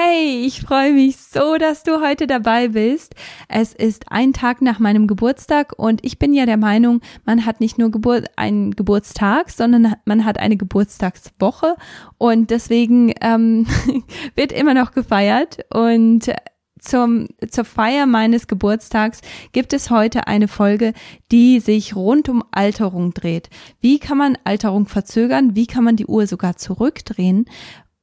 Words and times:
Hey, 0.00 0.44
ich 0.46 0.60
freue 0.60 0.92
mich 0.92 1.16
so, 1.16 1.56
dass 1.56 1.82
du 1.82 2.00
heute 2.00 2.28
dabei 2.28 2.68
bist. 2.68 3.16
Es 3.48 3.74
ist 3.74 4.12
ein 4.12 4.32
Tag 4.32 4.62
nach 4.62 4.78
meinem 4.78 5.08
Geburtstag 5.08 5.72
und 5.76 6.04
ich 6.04 6.20
bin 6.20 6.34
ja 6.34 6.46
der 6.46 6.56
Meinung, 6.56 7.00
man 7.24 7.44
hat 7.44 7.58
nicht 7.58 7.78
nur 7.78 7.90
Gebur 7.90 8.22
einen 8.36 8.76
Geburtstag, 8.76 9.50
sondern 9.50 9.96
man 10.04 10.24
hat 10.24 10.38
eine 10.38 10.56
Geburtstagswoche 10.56 11.74
und 12.16 12.50
deswegen 12.50 13.12
ähm, 13.20 13.66
wird 14.36 14.52
immer 14.52 14.72
noch 14.72 14.92
gefeiert 14.92 15.66
und 15.74 16.32
zum, 16.78 17.26
zur 17.50 17.64
Feier 17.64 18.06
meines 18.06 18.46
Geburtstags 18.46 19.20
gibt 19.50 19.72
es 19.72 19.90
heute 19.90 20.28
eine 20.28 20.46
Folge, 20.46 20.92
die 21.32 21.58
sich 21.58 21.96
rund 21.96 22.28
um 22.28 22.44
Alterung 22.52 23.14
dreht. 23.14 23.50
Wie 23.80 23.98
kann 23.98 24.18
man 24.18 24.38
Alterung 24.44 24.86
verzögern? 24.86 25.56
Wie 25.56 25.66
kann 25.66 25.82
man 25.82 25.96
die 25.96 26.06
Uhr 26.06 26.28
sogar 26.28 26.56
zurückdrehen? 26.56 27.46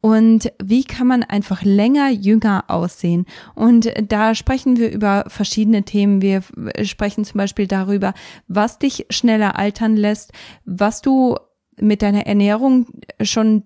Und 0.05 0.51
wie 0.63 0.83
kann 0.83 1.07
man 1.07 1.23
einfach 1.23 1.63
länger 1.63 2.11
jünger 2.11 2.65
aussehen. 2.67 3.25
Und 3.55 3.91
da 4.07 4.35
sprechen 4.35 4.77
wir 4.77 4.91
über 4.91 5.23
verschiedene 5.30 5.81
Themen. 5.81 6.21
Wir 6.21 6.43
sprechen 6.84 7.25
zum 7.25 7.39
Beispiel 7.39 7.66
darüber, 7.66 8.13
was 8.47 8.77
dich 8.77 9.07
schneller 9.09 9.57
altern 9.57 9.97
lässt, 9.97 10.31
was 10.63 11.02
du 11.02 11.38
mit 11.80 12.03
deiner 12.03 12.27
Ernährung 12.27 12.85
schon 13.20 13.63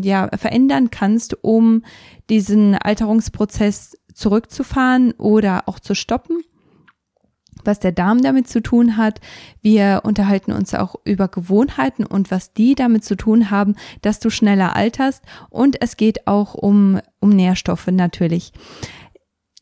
ja 0.00 0.30
verändern 0.34 0.88
kannst, 0.90 1.44
um 1.44 1.84
diesen 2.30 2.74
Alterungsprozess 2.76 3.98
zurückzufahren 4.14 5.12
oder 5.18 5.64
auch 5.68 5.78
zu 5.78 5.94
stoppen 5.94 6.42
was 7.66 7.80
der 7.80 7.92
Darm 7.92 8.22
damit 8.22 8.48
zu 8.48 8.60
tun 8.60 8.96
hat. 8.96 9.20
Wir 9.62 10.02
unterhalten 10.04 10.52
uns 10.52 10.74
auch 10.74 10.96
über 11.04 11.28
Gewohnheiten 11.28 12.04
und 12.04 12.30
was 12.30 12.52
die 12.52 12.74
damit 12.74 13.04
zu 13.04 13.16
tun 13.16 13.50
haben, 13.50 13.74
dass 14.02 14.20
du 14.20 14.30
schneller 14.30 14.76
alterst. 14.76 15.22
Und 15.50 15.82
es 15.82 15.96
geht 15.96 16.26
auch 16.26 16.54
um, 16.54 17.00
um 17.20 17.30
Nährstoffe 17.30 17.88
natürlich. 17.88 18.52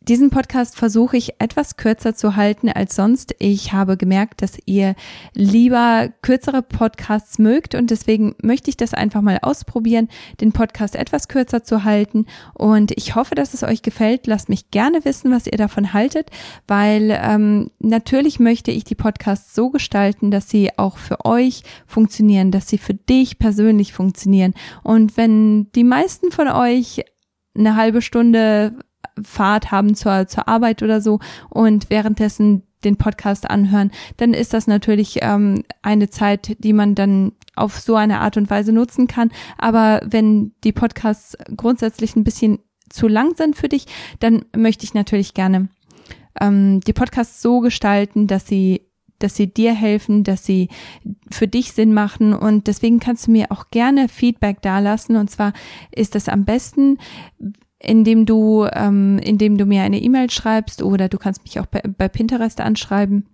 Diesen 0.07 0.29
Podcast 0.29 0.77
versuche 0.77 1.17
ich 1.17 1.41
etwas 1.41 1.79
kürzer 1.79 2.15
zu 2.15 2.37
halten 2.37 2.69
als 2.69 2.95
sonst. 2.95 3.35
Ich 3.39 3.73
habe 3.73 3.97
gemerkt, 3.97 4.43
dass 4.43 4.59
ihr 4.67 4.97
lieber 5.33 6.11
kürzere 6.21 6.61
Podcasts 6.61 7.39
mögt 7.39 7.75
und 7.75 7.91
deswegen 7.91 8.35
möchte 8.43 8.69
ich 8.69 8.77
das 8.77 8.93
einfach 8.93 9.23
mal 9.23 9.39
ausprobieren, 9.41 10.09
den 10.43 10.53
Podcast 10.53 10.95
etwas 10.95 11.29
kürzer 11.29 11.65
zu 11.65 11.85
halten. 11.85 12.27
Und 12.53 12.93
ich 12.99 13.15
hoffe, 13.15 13.35
dass 13.35 13.55
es 13.55 13.63
euch 13.63 13.81
gefällt. 13.81 14.27
Lasst 14.27 14.51
mich 14.51 14.71
gerne 14.71 15.07
wissen, 15.07 15.33
was 15.33 15.47
ihr 15.47 15.57
davon 15.57 15.95
haltet, 15.95 16.29
weil 16.69 17.19
ähm, 17.19 17.71
natürlich 17.79 18.39
möchte 18.39 18.73
ich 18.73 18.85
die 18.85 18.95
Podcasts 18.95 19.55
so 19.55 19.71
gestalten, 19.71 20.31
dass 20.31 20.51
sie 20.51 20.77
auch 20.77 20.99
für 20.99 21.25
euch 21.25 21.63
funktionieren, 21.87 22.51
dass 22.51 22.69
sie 22.69 22.79
für 22.79 22.95
dich 22.95 23.39
persönlich 23.39 23.95
funktionieren. 23.95 24.53
Und 24.83 25.17
wenn 25.17 25.73
die 25.73 25.85
meisten 25.85 26.31
von 26.31 26.49
euch 26.49 27.03
eine 27.57 27.77
halbe 27.77 28.03
Stunde 28.03 28.77
Fahrt 29.23 29.71
haben 29.71 29.95
zur, 29.95 30.27
zur 30.27 30.49
Arbeit 30.49 30.83
oder 30.83 31.01
so 31.01 31.21
und 31.51 31.91
währenddessen 31.91 32.63
den 32.85 32.97
Podcast 32.97 33.49
anhören, 33.49 33.91
dann 34.19 34.35
ist 34.35 34.53
das 34.53 34.67
natürlich 34.67 35.19
ähm, 35.23 35.65
eine 35.83 36.11
Zeit, 36.11 36.57
die 36.59 36.73
man 36.73 36.95
dann 36.95 37.33
auf 37.57 37.81
so 37.81 37.97
eine 37.97 38.21
Art 38.21 38.37
und 38.37 38.51
Weise 38.51 38.73
nutzen 38.73 39.07
kann. 39.07 39.31
Aber 39.59 40.01
wenn 40.05 40.53
die 40.65 40.73
Podcasts 40.73 41.37
grundsätzlich 41.57 42.17
ein 42.17 42.25
bisschen 42.25 42.59
zu 42.91 43.09
lang 43.09 43.35
sind 43.37 43.57
für 43.57 43.69
dich, 43.69 43.87
dann 44.21 44.45
möchte 44.55 44.85
ich 44.85 44.95
natürlich 44.95 45.35
gerne 45.35 45.69
ähm, 46.41 46.81
die 46.81 46.93
Podcasts 46.93 47.41
so 47.41 47.61
gestalten, 47.61 48.27
dass 48.27 48.47
sie 48.47 48.83
dass 49.21 49.37
sie 49.37 49.47
dir 49.47 49.73
helfen, 49.73 50.25
dass 50.25 50.45
sie 50.45 50.69
für 51.31 51.49
dich 51.49 51.73
Sinn 51.73 51.95
machen 51.95 52.35
und 52.35 52.67
deswegen 52.67 52.99
kannst 52.99 53.27
du 53.27 53.31
mir 53.31 53.53
auch 53.53 53.71
gerne 53.71 54.09
Feedback 54.09 54.61
dalassen 54.61 55.17
und 55.17 55.31
zwar 55.31 55.53
ist 55.93 56.15
das 56.15 56.29
am 56.29 56.45
besten, 56.45 56.99
indem 57.85 58.27
du, 58.27 58.67
ähm, 58.73 59.19
indem 59.19 59.59
du 59.59 59.67
mir 59.67 59.83
eine 59.83 60.01
E-Mail 60.01 60.31
schreibst 60.31 60.83
oder 60.83 61.09
du 61.09 61.19
kannst 61.19 61.43
mich 61.45 61.61
auch 61.61 61.67
bei, 61.67 61.83
bei 61.83 62.09
Pinterest 62.09 62.61
anschreiben. 62.61 63.27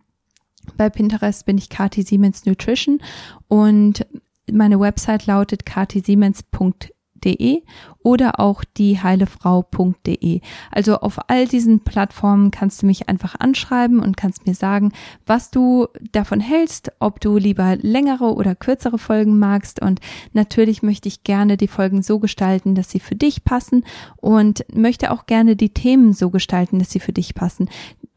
Bei 0.77 0.91
Pinterest 0.91 1.47
bin 1.47 1.59
ich 1.59 1.69
Kati 1.69 2.03
Siemens 2.03 2.45
Nutrition 2.45 3.01
und 3.49 4.07
meine 4.51 4.79
Website 4.81 5.27
lautet 5.27 5.65
katisiemens.de 5.65 6.91
De 7.25 7.63
oder 8.03 8.41
auch 8.41 8.65
dieheilefrau.de. 8.65 10.41
Also 10.71 10.97
auf 10.97 11.19
all 11.29 11.47
diesen 11.47 11.81
Plattformen 11.81 12.51
kannst 12.51 12.83
du 12.83 12.87
mich 12.87 13.09
einfach 13.09 13.35
anschreiben 13.39 14.01
und 14.01 14.17
kannst 14.17 14.47
mir 14.47 14.55
sagen, 14.55 14.93
was 15.27 15.51
du 15.51 15.89
davon 16.13 16.41
hältst, 16.41 16.93
ob 16.99 17.21
du 17.21 17.37
lieber 17.37 17.77
längere 17.77 18.35
oder 18.35 18.55
kürzere 18.55 18.99
Folgen 18.99 19.39
magst. 19.39 19.83
Und 19.83 20.01
natürlich 20.33 20.83
möchte 20.83 21.09
ich 21.09 21.25
gerne 21.25 21.57
die 21.57 21.69
Folgen 21.69 22.03
so 22.03 22.19
gestalten, 22.19 22.75
dass 22.75 22.91
sie 22.91 23.01
für 23.01 23.17
dich 23.17 23.45
passen 23.45 23.85
und 24.17 24.65
möchte 24.75 25.11
auch 25.11 25.27
gerne 25.27 25.57
die 25.57 25.75
Themen 25.75 26.13
so 26.13 26.31
gestalten, 26.31 26.79
dass 26.79 26.91
sie 26.91 27.01
für 27.01 27.13
dich 27.13 27.35
passen. 27.35 27.69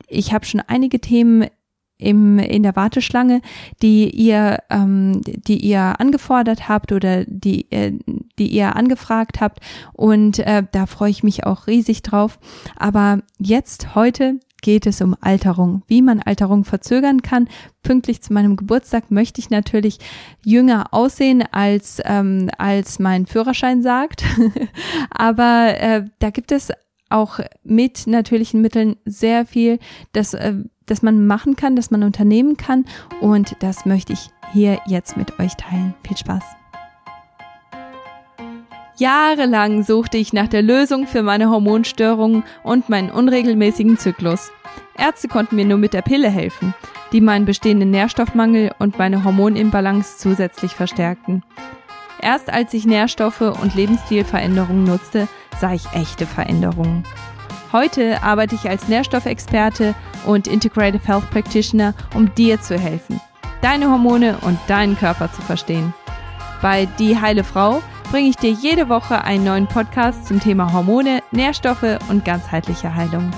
Ich 0.07 0.33
habe 0.33 0.45
schon 0.45 0.61
einige 0.61 0.99
Themen 0.99 1.47
im, 1.97 2.39
in 2.39 2.63
der 2.63 2.75
Warteschlange, 2.75 3.41
die 3.81 4.09
ihr, 4.09 4.59
ähm, 4.69 5.21
die 5.23 5.57
ihr 5.57 5.99
angefordert 5.99 6.67
habt 6.67 6.91
oder 6.91 7.25
die, 7.25 7.71
äh, 7.71 7.93
die 8.37 8.47
ihr 8.47 8.75
angefragt 8.75 9.41
habt. 9.41 9.59
Und 9.93 10.39
äh, 10.39 10.63
da 10.71 10.85
freue 10.85 11.11
ich 11.11 11.23
mich 11.23 11.45
auch 11.45 11.67
riesig 11.67 12.01
drauf. 12.01 12.39
Aber 12.77 13.19
jetzt, 13.39 13.95
heute, 13.95 14.39
geht 14.63 14.87
es 14.87 15.01
um 15.01 15.15
Alterung, 15.21 15.83
wie 15.87 16.01
man 16.01 16.21
Alterung 16.21 16.63
verzögern 16.63 17.21
kann. 17.21 17.47
Pünktlich 17.83 18.23
zu 18.23 18.33
meinem 18.33 18.55
Geburtstag 18.55 19.11
möchte 19.11 19.39
ich 19.39 19.51
natürlich 19.51 19.99
jünger 20.43 20.87
aussehen, 20.91 21.43
als, 21.51 22.01
ähm, 22.05 22.49
als 22.57 22.97
mein 22.97 23.27
Führerschein 23.27 23.83
sagt. 23.83 24.23
Aber 25.11 25.75
äh, 25.79 26.05
da 26.19 26.31
gibt 26.31 26.51
es 26.51 26.71
auch 27.09 27.39
mit 27.63 28.07
natürlichen 28.07 28.61
Mitteln 28.61 28.95
sehr 29.05 29.45
viel, 29.45 29.77
das 30.13 30.33
äh, 30.33 30.55
das 30.85 31.01
man 31.01 31.27
machen 31.27 31.55
kann, 31.55 31.75
das 31.75 31.91
man 31.91 32.03
unternehmen 32.03 32.57
kann. 32.57 32.85
Und 33.21 33.55
das 33.59 33.85
möchte 33.85 34.13
ich 34.13 34.29
hier 34.51 34.79
jetzt 34.85 35.17
mit 35.17 35.39
euch 35.39 35.55
teilen. 35.55 35.93
Viel 36.05 36.17
Spaß. 36.17 36.43
Jahrelang 38.97 39.83
suchte 39.83 40.17
ich 40.17 40.33
nach 40.33 40.47
der 40.47 40.61
Lösung 40.61 41.07
für 41.07 41.23
meine 41.23 41.49
Hormonstörungen 41.49 42.43
und 42.63 42.89
meinen 42.89 43.09
unregelmäßigen 43.09 43.97
Zyklus. 43.97 44.51
Ärzte 44.97 45.27
konnten 45.27 45.55
mir 45.55 45.65
nur 45.65 45.79
mit 45.79 45.93
der 45.93 46.03
Pille 46.03 46.29
helfen, 46.29 46.75
die 47.11 47.21
meinen 47.21 47.45
bestehenden 47.45 47.89
Nährstoffmangel 47.89 48.71
und 48.77 48.99
meine 48.99 49.23
Hormonimbalance 49.23 50.19
zusätzlich 50.19 50.73
verstärkten. 50.73 51.43
Erst 52.21 52.53
als 52.53 52.73
ich 52.73 52.85
Nährstoffe 52.85 53.41
und 53.41 53.75
Lebensstilveränderungen 53.75 54.83
nutzte, 54.83 55.27
sah 55.59 55.73
ich 55.73 55.91
echte 55.93 56.25
Veränderungen. 56.25 57.03
Heute 57.71 58.21
arbeite 58.21 58.53
ich 58.55 58.69
als 58.69 58.87
Nährstoffexperte 58.87 59.95
und 60.25 60.47
Integrative 60.47 61.05
Health 61.05 61.29
Practitioner, 61.31 61.93
um 62.15 62.33
dir 62.35 62.61
zu 62.61 62.77
helfen, 62.77 63.19
deine 63.61 63.89
Hormone 63.89 64.37
und 64.41 64.57
deinen 64.67 64.97
Körper 64.97 65.31
zu 65.31 65.41
verstehen. 65.41 65.93
Bei 66.61 66.85
Die 66.97 67.19
Heile 67.19 67.43
Frau 67.43 67.81
bringe 68.11 68.29
ich 68.29 68.35
dir 68.35 68.51
jede 68.51 68.89
Woche 68.89 69.23
einen 69.23 69.43
neuen 69.43 69.67
Podcast 69.67 70.27
zum 70.27 70.39
Thema 70.39 70.71
Hormone, 70.71 71.21
Nährstoffe 71.31 71.99
und 72.09 72.23
ganzheitliche 72.25 72.93
Heilung. 72.93 73.31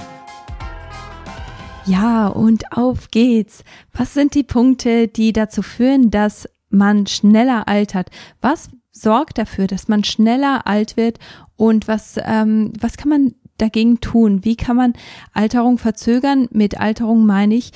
Ja, 1.86 2.28
und 2.28 2.72
auf 2.72 3.12
geht's. 3.12 3.64
Was 3.94 4.14
sind 4.14 4.34
die 4.34 4.44
Punkte, 4.44 5.08
die 5.08 5.34
dazu 5.34 5.62
führen, 5.62 6.10
dass 6.10 6.50
man 6.70 7.06
schneller 7.06 7.68
altert? 7.68 8.10
Was 8.42 8.70
sorgt 8.92 9.38
dafür, 9.38 9.68
dass 9.68 9.88
man 9.88 10.04
schneller 10.04 10.66
alt 10.66 10.98
wird? 10.98 11.20
Und 11.56 11.88
was, 11.88 12.20
ähm, 12.24 12.74
was 12.80 12.98
kann 12.98 13.10
man 13.10 13.36
dagegen 13.58 14.00
tun? 14.02 14.44
Wie 14.44 14.56
kann 14.56 14.76
man 14.76 14.94
Alterung 15.34 15.78
verzögern? 15.78 16.48
Mit 16.52 16.80
Alterung 16.80 17.26
meine 17.26 17.56
ich, 17.56 17.72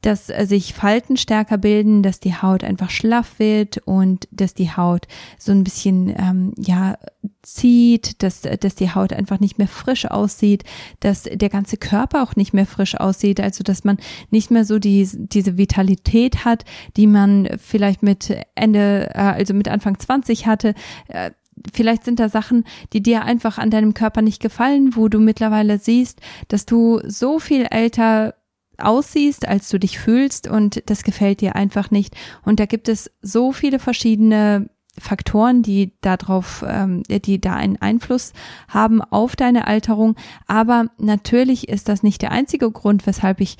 dass 0.00 0.26
sich 0.26 0.74
Falten 0.74 1.16
stärker 1.16 1.58
bilden, 1.58 2.02
dass 2.02 2.20
die 2.20 2.34
Haut 2.34 2.62
einfach 2.62 2.90
schlaff 2.90 3.38
wird 3.38 3.78
und 3.78 4.28
dass 4.30 4.54
die 4.54 4.70
Haut 4.70 5.08
so 5.38 5.50
ein 5.50 5.64
bisschen 5.64 6.14
ähm, 6.16 6.52
ja 6.56 6.98
zieht, 7.42 8.22
dass 8.22 8.42
dass 8.42 8.74
die 8.76 8.94
Haut 8.94 9.12
einfach 9.12 9.40
nicht 9.40 9.58
mehr 9.58 9.66
frisch 9.66 10.06
aussieht, 10.06 10.62
dass 11.00 11.24
der 11.24 11.48
ganze 11.48 11.76
Körper 11.78 12.22
auch 12.22 12.36
nicht 12.36 12.54
mehr 12.54 12.66
frisch 12.66 12.94
aussieht, 12.94 13.40
also 13.40 13.64
dass 13.64 13.82
man 13.84 13.98
nicht 14.30 14.50
mehr 14.50 14.64
so 14.64 14.78
die 14.78 15.08
diese 15.12 15.58
Vitalität 15.58 16.44
hat, 16.44 16.64
die 16.96 17.08
man 17.08 17.48
vielleicht 17.58 18.02
mit 18.02 18.36
Ende 18.54 19.10
äh, 19.14 19.18
also 19.18 19.52
mit 19.52 19.68
Anfang 19.68 19.98
20 19.98 20.46
hatte. 20.46 20.74
Äh, 21.08 21.32
vielleicht 21.72 22.04
sind 22.04 22.20
da 22.20 22.28
Sachen, 22.28 22.64
die 22.92 23.02
dir 23.02 23.22
einfach 23.22 23.58
an 23.58 23.70
deinem 23.70 23.94
Körper 23.94 24.22
nicht 24.22 24.40
gefallen, 24.40 24.96
wo 24.96 25.08
du 25.08 25.18
mittlerweile 25.18 25.78
siehst, 25.78 26.20
dass 26.48 26.66
du 26.66 27.00
so 27.04 27.38
viel 27.38 27.66
älter 27.70 28.34
aussiehst, 28.78 29.46
als 29.46 29.68
du 29.68 29.78
dich 29.78 29.98
fühlst 29.98 30.48
und 30.48 30.88
das 30.88 31.02
gefällt 31.02 31.40
dir 31.40 31.56
einfach 31.56 31.90
nicht. 31.90 32.16
Und 32.44 32.60
da 32.60 32.66
gibt 32.66 32.88
es 32.88 33.10
so 33.22 33.52
viele 33.52 33.78
verschiedene 33.78 34.70
Faktoren, 34.98 35.62
die 35.62 35.92
darauf, 36.00 36.64
ähm, 36.66 37.02
die 37.08 37.40
da 37.40 37.54
einen 37.54 37.76
Einfluss 37.76 38.32
haben 38.68 39.00
auf 39.02 39.36
deine 39.36 39.66
Alterung. 39.66 40.16
Aber 40.46 40.86
natürlich 40.98 41.68
ist 41.68 41.88
das 41.88 42.02
nicht 42.02 42.22
der 42.22 42.32
einzige 42.32 42.70
Grund, 42.70 43.06
weshalb 43.06 43.40
ich 43.40 43.56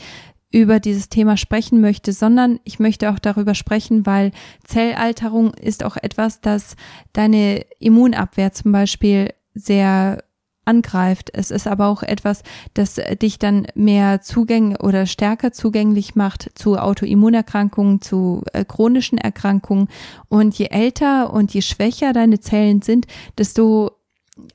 über 0.51 0.81
dieses 0.81 1.09
Thema 1.09 1.37
sprechen 1.37 1.81
möchte, 1.81 2.13
sondern 2.13 2.59
ich 2.65 2.79
möchte 2.79 3.11
auch 3.11 3.19
darüber 3.19 3.55
sprechen, 3.55 4.07
weil 4.07 4.33
Zellalterung 4.65 5.53
ist 5.55 5.85
auch 5.85 5.97
etwas, 5.97 6.41
das 6.41 6.77
deine 7.13 7.65
Immunabwehr 7.79 8.53
zum 8.53 8.73
Beispiel 8.73 9.35
sehr 9.55 10.25
angreift. 10.65 11.31
Es 11.33 11.51
ist 11.51 11.67
aber 11.67 11.89
auch 11.89 12.03
etwas, 12.03 12.43
das 12.75 13.01
dich 13.21 13.39
dann 13.39 13.67
mehr 13.75 14.21
zugänglich 14.21 14.81
oder 14.81 15.07
stärker 15.07 15.53
zugänglich 15.53 16.15
macht 16.15 16.51
zu 16.55 16.79
Autoimmunerkrankungen, 16.79 18.01
zu 18.01 18.43
äh, 18.53 18.65
chronischen 18.65 19.19
Erkrankungen. 19.19 19.89
Und 20.29 20.59
je 20.59 20.67
älter 20.67 21.33
und 21.33 21.53
je 21.53 21.63
schwächer 21.63 22.13
deine 22.13 22.41
Zellen 22.41 22.83
sind, 22.83 23.07
desto 23.37 23.93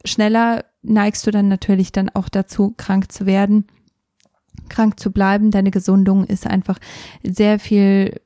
schneller 0.05 0.65
neigst 0.83 1.25
du 1.25 1.31
dann 1.31 1.47
natürlich 1.47 1.91
dann 1.91 2.09
auch 2.09 2.29
dazu, 2.29 2.73
krank 2.77 3.11
zu 3.11 3.25
werden 3.25 3.65
krank 4.69 4.99
zu 4.99 5.11
bleiben. 5.11 5.51
Deine 5.51 5.71
Gesundung 5.71 6.25
ist 6.25 6.47
einfach 6.47 6.79
sehr 7.23 7.59
viel 7.59 8.21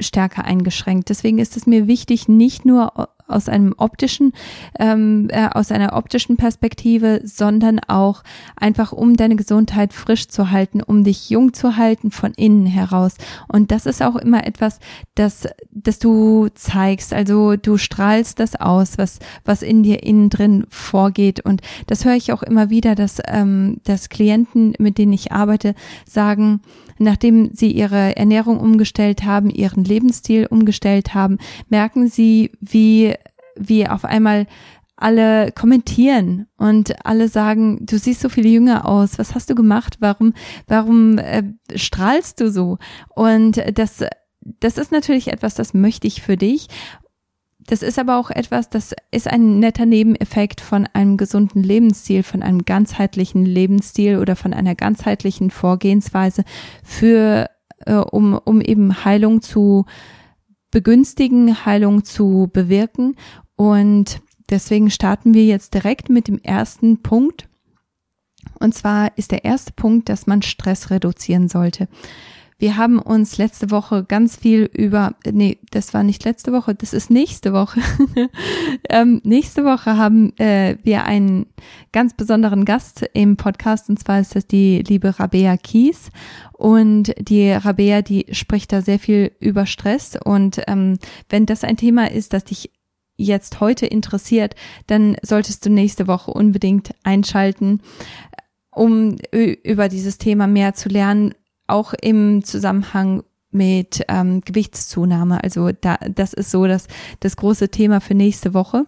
stärker 0.00 0.44
eingeschränkt. 0.44 1.08
Deswegen 1.08 1.38
ist 1.38 1.56
es 1.56 1.66
mir 1.66 1.86
wichtig, 1.86 2.28
nicht 2.28 2.64
nur 2.64 3.08
aus 3.26 3.48
einem 3.48 3.74
optischen, 3.76 4.32
ähm, 4.78 5.28
äh, 5.30 5.48
aus 5.48 5.72
einer 5.72 5.94
optischen 5.94 6.36
Perspektive, 6.36 7.20
sondern 7.24 7.80
auch 7.80 8.22
einfach, 8.56 8.92
um 8.92 9.16
deine 9.16 9.36
Gesundheit 9.36 9.92
frisch 9.92 10.28
zu 10.28 10.50
halten, 10.50 10.82
um 10.82 11.04
dich 11.04 11.30
jung 11.30 11.52
zu 11.52 11.76
halten 11.76 12.10
von 12.10 12.32
innen 12.36 12.66
heraus. 12.66 13.16
Und 13.48 13.70
das 13.70 13.86
ist 13.86 14.02
auch 14.02 14.16
immer 14.16 14.46
etwas, 14.46 14.78
das, 15.14 15.48
das 15.70 15.98
du 15.98 16.48
zeigst. 16.54 17.12
Also 17.12 17.56
du 17.56 17.76
strahlst 17.76 18.38
das 18.38 18.56
aus, 18.56 18.98
was, 18.98 19.18
was 19.44 19.62
in 19.62 19.82
dir 19.82 20.02
innen 20.02 20.30
drin 20.30 20.66
vorgeht. 20.68 21.40
Und 21.40 21.62
das 21.86 22.04
höre 22.04 22.16
ich 22.16 22.32
auch 22.32 22.42
immer 22.42 22.70
wieder, 22.70 22.94
dass, 22.94 23.18
ähm, 23.26 23.80
dass 23.84 24.08
Klienten, 24.08 24.74
mit 24.78 24.98
denen 24.98 25.12
ich 25.12 25.32
arbeite, 25.32 25.74
sagen, 26.06 26.60
nachdem 26.98 27.50
sie 27.52 27.70
ihre 27.72 28.16
Ernährung 28.16 28.60
umgestellt 28.60 29.24
haben, 29.24 29.50
ihren 29.50 29.84
Lebensstil 29.84 30.46
umgestellt 30.46 31.14
haben, 31.14 31.38
merken 31.68 32.08
sie, 32.08 32.52
wie, 32.60 33.14
wie 33.56 33.86
auf 33.88 34.04
einmal 34.04 34.46
alle 34.96 35.50
kommentieren 35.52 36.46
und 36.56 37.04
alle 37.04 37.28
sagen, 37.28 37.84
du 37.84 37.98
siehst 37.98 38.20
so 38.20 38.28
viel 38.28 38.46
jünger 38.46 38.86
aus, 38.86 39.18
was 39.18 39.34
hast 39.34 39.50
du 39.50 39.54
gemacht, 39.54 39.96
warum, 40.00 40.32
warum 40.68 41.18
äh, 41.18 41.42
strahlst 41.74 42.40
du 42.40 42.50
so? 42.50 42.78
Und 43.08 43.60
das, 43.74 44.04
das 44.40 44.78
ist 44.78 44.92
natürlich 44.92 45.28
etwas, 45.32 45.54
das 45.54 45.74
möchte 45.74 46.06
ich 46.06 46.22
für 46.22 46.36
dich 46.36 46.68
das 47.66 47.82
ist 47.82 47.98
aber 47.98 48.16
auch 48.18 48.30
etwas, 48.30 48.68
das 48.70 48.94
ist 49.10 49.28
ein 49.28 49.58
netter 49.58 49.86
Nebeneffekt 49.86 50.60
von 50.60 50.88
einem 50.92 51.16
gesunden 51.16 51.62
Lebensstil, 51.62 52.22
von 52.22 52.42
einem 52.42 52.64
ganzheitlichen 52.64 53.44
Lebensstil 53.44 54.18
oder 54.18 54.36
von 54.36 54.52
einer 54.52 54.74
ganzheitlichen 54.74 55.50
Vorgehensweise 55.50 56.44
für, 56.82 57.48
äh, 57.86 57.94
um, 57.94 58.34
um 58.34 58.60
eben 58.60 59.04
Heilung 59.04 59.42
zu 59.42 59.86
begünstigen, 60.72 61.64
Heilung 61.64 62.04
zu 62.04 62.50
bewirken. 62.52 63.14
Und 63.54 64.20
deswegen 64.50 64.90
starten 64.90 65.34
wir 65.34 65.44
jetzt 65.44 65.74
direkt 65.74 66.08
mit 66.08 66.26
dem 66.26 66.40
ersten 66.40 67.02
Punkt. 67.02 67.48
Und 68.58 68.74
zwar 68.74 69.16
ist 69.16 69.30
der 69.30 69.44
erste 69.44 69.72
Punkt, 69.72 70.08
dass 70.08 70.26
man 70.26 70.42
Stress 70.42 70.90
reduzieren 70.90 71.48
sollte. 71.48 71.86
Wir 72.58 72.76
haben 72.76 72.98
uns 72.98 73.38
letzte 73.38 73.70
Woche 73.70 74.04
ganz 74.04 74.36
viel 74.36 74.70
über, 74.72 75.14
nee, 75.30 75.58
das 75.70 75.94
war 75.94 76.02
nicht 76.02 76.24
letzte 76.24 76.52
Woche, 76.52 76.74
das 76.74 76.92
ist 76.92 77.10
nächste 77.10 77.52
Woche. 77.52 77.80
ähm, 78.88 79.20
nächste 79.24 79.64
Woche 79.64 79.96
haben 79.96 80.36
äh, 80.38 80.76
wir 80.82 81.04
einen 81.04 81.46
ganz 81.92 82.14
besonderen 82.14 82.64
Gast 82.64 83.04
im 83.14 83.36
Podcast 83.36 83.88
und 83.88 83.98
zwar 83.98 84.20
ist 84.20 84.36
das 84.36 84.46
die 84.46 84.82
liebe 84.86 85.18
Rabea 85.18 85.56
Kies. 85.56 86.10
Und 86.52 87.12
die 87.18 87.50
Rabea, 87.50 88.02
die 88.02 88.26
spricht 88.30 88.72
da 88.72 88.82
sehr 88.82 89.00
viel 89.00 89.32
über 89.40 89.66
Stress 89.66 90.16
und 90.22 90.62
ähm, 90.68 90.98
wenn 91.28 91.46
das 91.46 91.64
ein 91.64 91.76
Thema 91.76 92.10
ist, 92.10 92.32
das 92.32 92.44
dich 92.44 92.70
jetzt 93.16 93.60
heute 93.60 93.86
interessiert, 93.86 94.54
dann 94.86 95.16
solltest 95.22 95.66
du 95.66 95.70
nächste 95.70 96.06
Woche 96.06 96.30
unbedingt 96.30 96.94
einschalten, 97.02 97.80
um 98.70 99.16
über 99.32 99.88
dieses 99.88 100.18
Thema 100.18 100.46
mehr 100.46 100.74
zu 100.74 100.88
lernen, 100.88 101.34
auch 101.72 101.94
im 102.00 102.44
Zusammenhang 102.44 103.22
mit 103.52 104.02
ähm, 104.08 104.40
Gewichtszunahme. 104.40 105.42
Also 105.44 105.70
da, 105.78 105.96
das 105.96 106.32
ist 106.32 106.50
so 106.50 106.66
das, 106.66 106.88
das 107.20 107.36
große 107.36 107.68
Thema 107.68 108.00
für 108.00 108.14
nächste 108.14 108.54
Woche. 108.54 108.86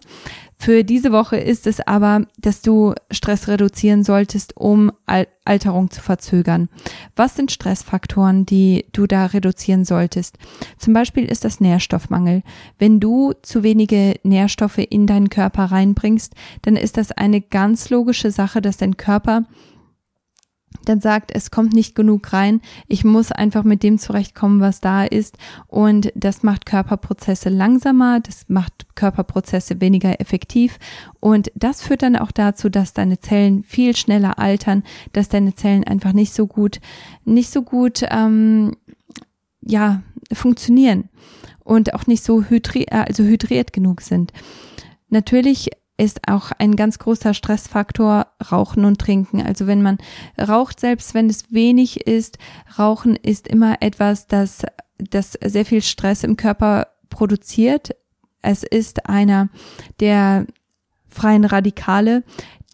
Für 0.57 0.83
diese 0.83 1.11
Woche 1.11 1.37
ist 1.37 1.67
es 1.67 1.85
aber, 1.85 2.25
dass 2.37 2.61
du 2.61 2.93
Stress 3.11 3.47
reduzieren 3.47 4.03
solltest, 4.03 4.57
um 4.57 4.91
Al 5.05 5.27
Alterung 5.47 5.91
zu 5.91 6.01
verzögern. 6.01 6.69
Was 7.15 7.35
sind 7.35 7.51
Stressfaktoren, 7.51 8.47
die 8.47 8.85
du 8.93 9.05
da 9.05 9.27
reduzieren 9.27 9.85
solltest? 9.85 10.39
Zum 10.79 10.93
Beispiel 10.93 11.25
ist 11.25 11.45
das 11.45 11.59
Nährstoffmangel. 11.59 12.41
Wenn 12.79 12.99
du 12.99 13.33
zu 13.43 13.61
wenige 13.61 14.15
Nährstoffe 14.23 14.79
in 14.79 15.05
deinen 15.05 15.29
Körper 15.29 15.65
reinbringst, 15.65 16.33
dann 16.63 16.75
ist 16.75 16.97
das 16.97 17.11
eine 17.11 17.41
ganz 17.41 17.91
logische 17.91 18.31
Sache, 18.31 18.59
dass 18.59 18.77
dein 18.77 18.97
Körper 18.97 19.43
dann 20.83 20.99
sagt, 20.99 21.31
es 21.33 21.51
kommt 21.51 21.73
nicht 21.73 21.95
genug 21.95 22.33
rein, 22.33 22.61
ich 22.87 23.03
muss 23.03 23.31
einfach 23.31 23.63
mit 23.63 23.83
dem 23.83 23.97
zurechtkommen, 23.97 24.59
was 24.59 24.81
da 24.81 25.03
ist. 25.05 25.37
Und 25.67 26.11
das 26.15 26.43
macht 26.43 26.65
Körperprozesse 26.65 27.49
langsamer, 27.49 28.19
das 28.19 28.45
macht 28.47 28.95
Körperprozesse 28.95 29.81
weniger 29.81 30.19
effektiv. 30.19 30.77
Und 31.19 31.51
das 31.55 31.81
führt 31.81 32.03
dann 32.03 32.15
auch 32.15 32.31
dazu, 32.31 32.69
dass 32.69 32.93
deine 32.93 33.19
Zellen 33.19 33.63
viel 33.63 33.95
schneller 33.95 34.39
altern, 34.39 34.83
dass 35.13 35.29
deine 35.29 35.55
Zellen 35.55 35.83
einfach 35.83 36.13
nicht 36.13 36.33
so 36.33 36.47
gut, 36.47 36.79
nicht 37.23 37.51
so 37.51 37.61
gut, 37.61 38.03
ähm, 38.09 38.75
ja, 39.61 40.03
funktionieren 40.31 41.09
und 41.63 41.93
auch 41.93 42.07
nicht 42.07 42.23
so 42.23 42.43
hydri 42.43 42.85
also 42.89 43.23
hydriert 43.23 43.73
genug 43.73 44.01
sind. 44.01 44.31
Natürlich 45.09 45.69
ist 45.97 46.27
auch 46.27 46.51
ein 46.57 46.75
ganz 46.75 46.99
großer 46.99 47.33
Stressfaktor 47.33 48.27
Rauchen 48.51 48.85
und 48.85 48.99
Trinken. 48.99 49.41
Also 49.41 49.67
wenn 49.67 49.81
man 49.81 49.97
raucht, 50.39 50.79
selbst 50.79 51.13
wenn 51.13 51.29
es 51.29 51.51
wenig 51.53 52.07
ist, 52.07 52.37
Rauchen 52.77 53.15
ist 53.15 53.47
immer 53.47 53.81
etwas, 53.81 54.27
das, 54.27 54.63
das 54.97 55.33
sehr 55.43 55.65
viel 55.65 55.81
Stress 55.81 56.23
im 56.23 56.37
Körper 56.37 56.87
produziert. 57.09 57.95
Es 58.41 58.63
ist 58.63 59.07
einer 59.07 59.49
der 59.99 60.45
freien 61.07 61.45
Radikale, 61.45 62.23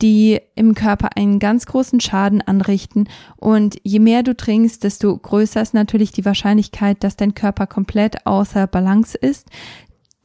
die 0.01 0.39
im 0.55 0.73
Körper 0.73 1.15
einen 1.15 1.37
ganz 1.37 1.67
großen 1.67 1.99
Schaden 1.99 2.41
anrichten. 2.41 3.07
Und 3.37 3.77
je 3.83 3.99
mehr 3.99 4.23
du 4.23 4.35
trinkst, 4.35 4.83
desto 4.83 5.15
größer 5.15 5.61
ist 5.61 5.75
natürlich 5.75 6.11
die 6.11 6.25
Wahrscheinlichkeit, 6.25 7.03
dass 7.03 7.17
dein 7.17 7.35
Körper 7.35 7.67
komplett 7.67 8.25
außer 8.25 8.65
Balance 8.65 9.15
ist 9.15 9.47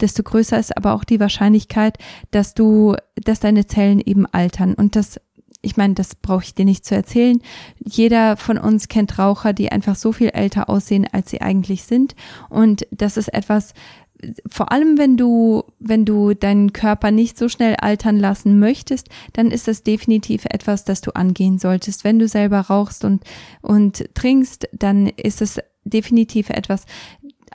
desto 0.01 0.23
größer 0.23 0.59
ist 0.59 0.77
aber 0.77 0.95
auch 0.95 1.05
die 1.05 1.21
Wahrscheinlichkeit, 1.21 1.99
dass 2.31 2.55
du, 2.55 2.97
dass 3.17 3.41
deine 3.41 3.67
Zellen 3.67 4.01
eben 4.01 4.27
altern. 4.27 4.75
Und 4.75 4.97
das, 4.97 5.21
ich 5.63 5.77
meine, 5.77 5.95
das 5.95 6.15
brauche 6.15 6.45
ich 6.45 6.55
dir 6.55 6.65
nicht 6.65 6.85
zu 6.85 6.95
erzählen. 6.95 7.41
Jeder 7.79 8.37
von 8.37 8.59
uns 8.59 8.89
kennt 8.89 9.19
Raucher, 9.19 9.53
die 9.53 9.73
einfach 9.73 9.97
so 9.97 10.13
viel 10.13 10.29
älter 10.29 10.69
aussehen, 10.69 11.07
als 11.11 11.31
sie 11.31 11.41
eigentlich 11.41 11.85
sind. 11.85 12.15
Und 12.49 12.87
das 12.91 13.17
ist 13.17 13.33
etwas, 13.33 13.73
vor 14.49 14.73
allem 14.73 14.99
wenn 14.99 15.17
du, 15.17 15.65
wenn 15.79 16.05
du 16.05 16.35
deinen 16.35 16.73
Körper 16.73 17.11
nicht 17.11 17.37
so 17.37 17.49
schnell 17.49 17.77
altern 17.77 18.19
lassen 18.19 18.59
möchtest, 18.59 19.09
dann 19.33 19.51
ist 19.51 19.69
das 19.69 19.83
definitiv 19.83 20.45
etwas, 20.47 20.85
das 20.85 21.01
du 21.01 21.15
angehen 21.15 21.59
solltest. 21.59 22.05
Wenn 22.05 22.19
du 22.19 22.29
selber 22.29 22.61
rauchst 22.61 23.05
und, 23.05 23.25
und 23.63 24.09
trinkst, 24.15 24.69
dann 24.73 25.07
ist 25.07 25.43
es 25.43 25.61
definitiv 25.85 26.51
etwas, 26.51 26.85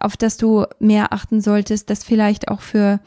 auf 0.03 0.17
das 0.17 0.37
du 0.37 0.65
mehr 0.79 1.13
achten 1.13 1.41
solltest, 1.41 1.89
das 1.89 2.03
vielleicht 2.03 2.47
auch 2.49 2.61
für, 2.61 2.99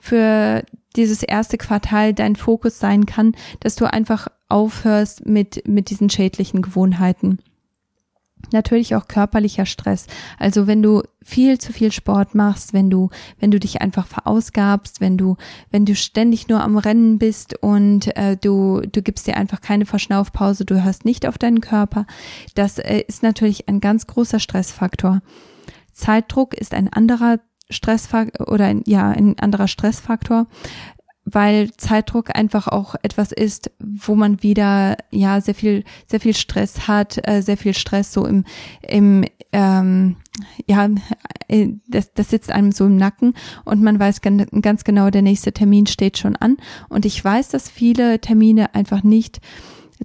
für 0.00 0.64
dieses 0.96 1.22
erste 1.22 1.58
Quartal 1.58 2.14
dein 2.14 2.36
Fokus 2.36 2.78
sein 2.78 3.06
kann, 3.06 3.32
dass 3.60 3.76
du 3.76 3.90
einfach 3.90 4.28
aufhörst 4.48 5.26
mit, 5.26 5.66
mit 5.68 5.90
diesen 5.90 6.10
schädlichen 6.10 6.62
Gewohnheiten. 6.62 7.38
Natürlich 8.52 8.94
auch 8.94 9.08
körperlicher 9.08 9.66
Stress. 9.66 10.06
Also 10.38 10.66
wenn 10.66 10.82
du 10.82 11.02
viel 11.22 11.58
zu 11.58 11.72
viel 11.72 11.92
Sport 11.92 12.34
machst, 12.34 12.72
wenn 12.72 12.88
du, 12.88 13.10
wenn 13.40 13.50
du 13.50 13.58
dich 13.60 13.82
einfach 13.82 14.06
verausgabst, 14.06 15.00
wenn 15.00 15.18
du, 15.18 15.36
wenn 15.70 15.84
du 15.84 15.94
ständig 15.94 16.48
nur 16.48 16.62
am 16.62 16.78
Rennen 16.78 17.18
bist 17.18 17.60
und 17.62 18.16
äh, 18.16 18.36
du, 18.36 18.80
du 18.80 19.02
gibst 19.02 19.26
dir 19.26 19.36
einfach 19.36 19.60
keine 19.60 19.86
Verschnaufpause, 19.86 20.64
du 20.64 20.82
hörst 20.82 21.04
nicht 21.04 21.26
auf 21.26 21.36
deinen 21.36 21.60
Körper, 21.60 22.06
das 22.54 22.78
äh, 22.78 23.02
ist 23.06 23.22
natürlich 23.22 23.68
ein 23.68 23.80
ganz 23.80 24.06
großer 24.06 24.40
Stressfaktor. 24.40 25.20
Zeitdruck 25.98 26.54
ist 26.54 26.74
ein 26.74 26.92
anderer 26.92 27.40
Stressfaktor 27.70 28.48
oder 28.48 28.66
ein, 28.66 28.82
ja, 28.86 29.10
ein 29.10 29.38
anderer 29.38 29.68
Stressfaktor, 29.68 30.46
weil 31.24 31.70
Zeitdruck 31.76 32.34
einfach 32.34 32.68
auch 32.68 32.94
etwas 33.02 33.32
ist, 33.32 33.70
wo 33.78 34.14
man 34.14 34.42
wieder 34.42 34.96
ja 35.10 35.40
sehr 35.40 35.54
viel 35.54 35.84
sehr 36.06 36.20
viel 36.20 36.34
Stress 36.34 36.88
hat, 36.88 37.18
äh, 37.28 37.42
sehr 37.42 37.58
viel 37.58 37.74
Stress 37.74 38.12
so 38.12 38.24
im 38.24 38.44
im 38.80 39.24
ähm, 39.52 40.16
ja 40.66 40.88
äh, 41.48 41.74
das, 41.88 42.14
das 42.14 42.30
sitzt 42.30 42.50
einem 42.50 42.72
so 42.72 42.86
im 42.86 42.96
Nacken 42.96 43.34
und 43.64 43.82
man 43.82 43.98
weiß 43.98 44.20
ganz 44.22 44.84
genau, 44.84 45.10
der 45.10 45.22
nächste 45.22 45.52
Termin 45.52 45.86
steht 45.86 46.16
schon 46.16 46.36
an. 46.36 46.56
Und 46.88 47.04
ich 47.04 47.22
weiß, 47.22 47.48
dass 47.48 47.68
viele 47.68 48.20
Termine 48.20 48.74
einfach 48.74 49.02
nicht 49.02 49.40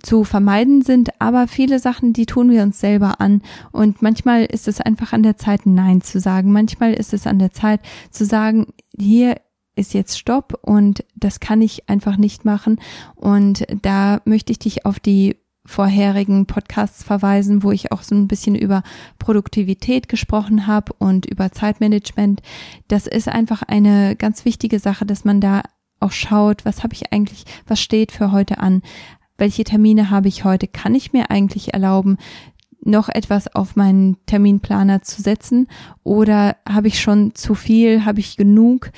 zu 0.02 0.24
vermeiden 0.24 0.82
sind, 0.82 1.10
aber 1.20 1.48
viele 1.48 1.80
Sachen, 1.80 2.14
die 2.14 2.26
tun 2.26 2.50
wir 2.50 2.64
uns 2.64 2.80
selber 2.80 3.22
an. 3.22 3.42
Und 3.72 4.02
manchmal 4.02 4.46
ist 4.46 4.68
es 4.68 4.82
einfach 4.82 5.14
an 5.14 5.24
der 5.24 5.38
Zeit, 5.38 5.66
Nein 5.66 6.02
zu 6.02 6.20
sagen. 6.20 6.52
Manchmal 6.52 6.94
ist 6.94 7.14
es 7.14 7.28
an 7.28 7.40
der 7.40 7.52
Zeit 7.52 7.82
zu 8.12 8.26
sagen, 8.26 8.68
hier, 8.98 9.38
ist 9.76 9.94
jetzt 9.94 10.20
Stopp 10.20 10.60
und 10.62 11.04
das 11.16 11.40
kann 11.40 11.62
ich 11.62 11.90
einfach 11.90 12.18
nicht 12.18 12.46
machen. 12.46 12.80
Und 13.16 13.66
da 13.82 14.22
möchte 14.26 14.52
ich 14.52 14.60
dich 14.60 14.86
auf 14.86 15.00
die 15.00 15.38
vorherigen 15.66 16.46
Podcasts 16.46 17.04
verweisen, 17.04 17.64
wo 17.64 17.72
ich 17.72 17.92
auch 17.92 18.02
so 18.02 18.16
ein 18.16 18.28
bisschen 18.28 18.56
über 18.56 18.84
Produktivität 19.18 20.10
gesprochen 20.10 20.68
habe 20.68 20.94
und 21.00 21.26
über 21.26 21.52
Zeitmanagement. 21.52 22.42
Das 22.88 23.08
ist 23.08 23.30
einfach 23.30 23.62
eine 23.64 24.16
ganz 24.16 24.46
wichtige 24.46 24.80
Sache, 24.80 25.06
dass 25.06 25.24
man 25.24 25.40
da 25.40 25.64
auch 26.00 26.12
schaut, 26.12 26.66
was 26.66 26.84
habe 26.84 26.94
ich 26.94 27.14
eigentlich, 27.14 27.46
was 27.66 27.80
steht 27.80 28.12
für 28.12 28.32
heute 28.32 28.60
an? 28.60 28.82
Welche 29.44 29.66
Termine 29.66 30.10
habe 30.10 30.30
ich 30.30 30.46
heute? 30.46 30.70
Kann 30.70 30.96
ich 30.96 31.12
mir 31.12 31.30
eigentlich 31.30 31.74
erlauben, 31.74 32.18
noch 32.82 33.10
etwas 33.10 33.54
auf 33.54 33.76
meinen 33.76 34.16
Terminplaner 34.26 35.02
zu 35.02 35.22
setzen 35.22 35.68
oder 36.02 36.56
habe 36.66 36.88
ich 36.88 37.02
schon 37.02 37.36
zu 37.36 37.54
viel, 37.54 38.06
habe 38.06 38.22
ich 38.22 38.38
genug? 38.38 38.92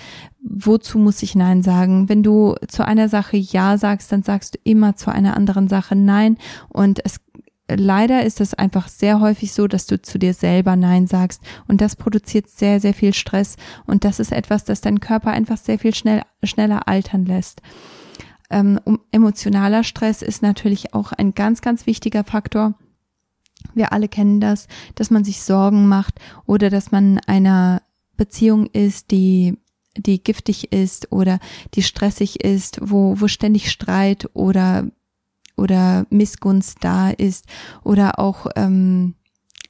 Wozu 0.43 0.99
muss 0.99 1.23
ich 1.23 1.33
Nein 1.33 1.63
sagen? 1.63 2.09
Wenn 2.09 2.21
du 2.21 2.53
zu 2.67 2.85
einer 2.85 3.09
Sache 3.09 3.37
Ja 3.37 3.79
sagst, 3.79 4.11
dann 4.11 4.21
sagst 4.21 4.53
du 4.53 4.59
immer 4.63 4.95
zu 4.95 5.11
einer 5.11 5.35
anderen 5.35 5.67
Sache 5.67 5.95
Nein 5.95 6.37
und 6.69 7.03
es 7.03 7.19
leider 7.67 8.23
ist 8.23 8.39
es 8.39 8.53
einfach 8.53 8.87
sehr 8.87 9.19
häufig 9.21 9.51
so, 9.51 9.65
dass 9.65 9.87
du 9.87 9.99
zu 9.99 10.19
dir 10.19 10.35
selber 10.35 10.75
Nein 10.75 11.07
sagst 11.07 11.41
und 11.67 11.81
das 11.81 11.95
produziert 11.95 12.49
sehr, 12.49 12.79
sehr 12.79 12.93
viel 12.93 13.15
Stress 13.15 13.55
und 13.87 14.03
das 14.03 14.19
ist 14.19 14.31
etwas, 14.31 14.63
das 14.63 14.81
deinen 14.81 14.99
Körper 14.99 15.31
einfach 15.31 15.57
sehr 15.57 15.79
viel 15.79 15.95
schnell, 15.95 16.21
schneller 16.43 16.87
altern 16.87 17.25
lässt. 17.25 17.63
Ähm, 18.49 18.79
emotionaler 19.11 19.83
Stress 19.83 20.21
ist 20.21 20.41
natürlich 20.41 20.93
auch 20.93 21.11
ein 21.11 21.33
ganz, 21.33 21.61
ganz 21.61 21.85
wichtiger 21.85 22.23
Faktor. 22.23 22.75
Wir 23.73 23.91
alle 23.91 24.07
kennen 24.07 24.39
das, 24.39 24.67
dass 24.95 25.09
man 25.09 25.23
sich 25.23 25.41
Sorgen 25.41 25.87
macht 25.87 26.19
oder 26.45 26.69
dass 26.69 26.91
man 26.91 27.19
einer 27.25 27.81
Beziehung 28.15 28.67
ist, 28.67 29.11
die 29.11 29.57
die 29.97 30.21
giftig 30.21 30.71
ist 30.73 31.11
oder 31.11 31.39
die 31.73 31.83
stressig 31.83 32.43
ist, 32.43 32.79
wo, 32.81 33.19
wo 33.19 33.27
ständig 33.27 33.71
Streit 33.71 34.29
oder, 34.33 34.89
oder 35.55 36.05
Missgunst 36.09 36.79
da 36.81 37.11
ist 37.11 37.45
oder 37.83 38.19
auch, 38.19 38.47
ähm, 38.55 39.15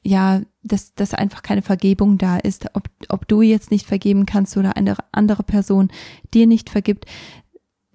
ja, 0.04 0.42
dass, 0.64 0.94
dass 0.96 1.14
einfach 1.14 1.42
keine 1.42 1.62
Vergebung 1.62 2.18
da 2.18 2.38
ist, 2.38 2.66
ob, 2.74 2.90
ob 3.10 3.28
du 3.28 3.42
jetzt 3.42 3.72
nicht 3.72 3.86
vergeben 3.86 4.26
kannst 4.26 4.58
oder 4.58 4.78
eine 4.78 4.96
andere 5.12 5.44
Person 5.44 5.92
dir 6.34 6.48
nicht 6.48 6.70
vergibt 6.70 7.06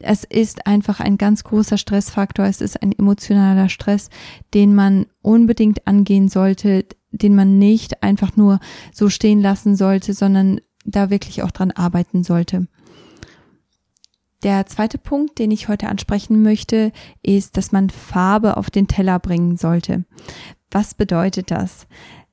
es 0.00 0.25
ist 0.25 0.66
einfach 0.66 1.00
ein 1.00 1.19
ganz 1.19 1.45
großer 1.45 1.76
Stressfaktor. 1.78 2.47
Es 2.47 2.61
ist 2.61 2.83
ein 2.83 2.92
emotionaler 2.92 3.69
Stress, 3.69 4.09
den 4.54 4.75
man 4.75 5.07
unbedingt 5.23 5.87
angehen 5.87 6.28
sollte, 6.28 6.87
den 7.11 7.35
man 7.35 7.59
nicht 7.59 8.02
einfach 8.02 8.37
nur 8.37 8.61
so 8.92 9.09
stehen 9.09 9.40
lassen 9.40 9.76
sollte, 9.76 10.14
sondern 10.14 10.61
da 10.85 11.11
wirklich 11.11 11.42
auch 11.42 11.50
dran 11.50 11.71
arbeiten 11.71 12.25
sollte. 12.25 12.66
Der 14.42 14.64
zweite 14.66 14.97
Punkt, 14.97 15.38
den 15.38 15.50
ich 15.50 15.69
heute 15.69 15.88
ansprechen 15.88 16.42
möchte, 16.42 16.92
ist, 17.23 17.59
dass 17.59 17.73
man 17.73 17.90
Farbe 17.90 18.57
auf 18.57 18.71
den 18.71 18.88
Teller 18.88 19.19
bringen 19.19 19.59
sollte. 19.59 20.04
Was 20.71 20.95
bedeutet 20.95 21.50
das? 21.50 21.87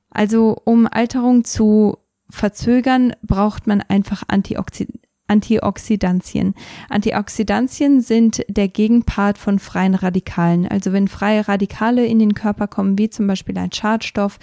Also, 0.08 0.56
um 0.64 0.88
Alterung 0.90 1.44
zu 1.44 1.98
verzögern, 2.30 3.12
braucht 3.22 3.66
man 3.66 3.82
einfach 3.82 4.22
Antioxidantien 4.26 5.07
Antioxidantien. 5.28 6.54
Antioxidantien 6.88 8.00
sind 8.00 8.44
der 8.48 8.68
Gegenpart 8.68 9.38
von 9.38 9.58
freien 9.58 9.94
Radikalen. 9.94 10.66
Also 10.66 10.92
wenn 10.92 11.06
freie 11.06 11.46
Radikale 11.46 12.04
in 12.06 12.18
den 12.18 12.34
Körper 12.34 12.66
kommen, 12.66 12.98
wie 12.98 13.10
zum 13.10 13.26
Beispiel 13.26 13.56
ein 13.58 13.72
Schadstoff, 13.72 14.38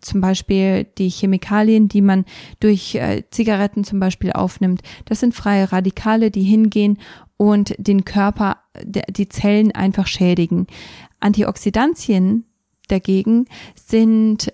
zum 0.00 0.20
Beispiel 0.20 0.84
die 0.98 1.08
Chemikalien, 1.08 1.88
die 1.88 2.02
man 2.02 2.24
durch 2.60 2.94
äh, 2.94 3.22
Zigaretten 3.30 3.84
zum 3.84 4.00
Beispiel 4.00 4.32
aufnimmt, 4.32 4.82
das 5.06 5.20
sind 5.20 5.34
freie 5.34 5.72
Radikale, 5.72 6.30
die 6.30 6.42
hingehen 6.42 6.98
und 7.36 7.74
den 7.78 8.04
Körper, 8.04 8.58
die 8.84 9.28
Zellen 9.28 9.72
einfach 9.72 10.06
schädigen. 10.06 10.66
Antioxidantien 11.20 12.44
dagegen 12.88 13.46
sind 13.74 14.52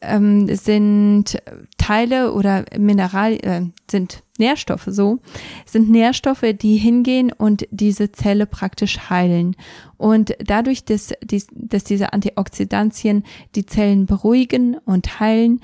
ähm, 0.00 0.54
sind 0.54 1.40
Teile 1.78 2.32
oder 2.32 2.64
Mineral 2.78 3.32
äh, 3.34 3.62
sind 3.90 4.22
Nährstoffe 4.38 4.88
so 4.88 5.18
sind 5.66 5.90
Nährstoffe, 5.90 6.44
die 6.60 6.76
hingehen 6.76 7.30
und 7.32 7.66
diese 7.70 8.10
Zelle 8.10 8.46
praktisch 8.46 9.10
heilen. 9.10 9.54
Und 9.98 10.34
dadurch, 10.42 10.84
dass, 10.84 11.12
dass 11.52 11.84
diese 11.84 12.12
Antioxidantien 12.12 13.24
die 13.54 13.66
Zellen 13.66 14.06
beruhigen 14.06 14.78
und 14.78 15.20
heilen, 15.20 15.60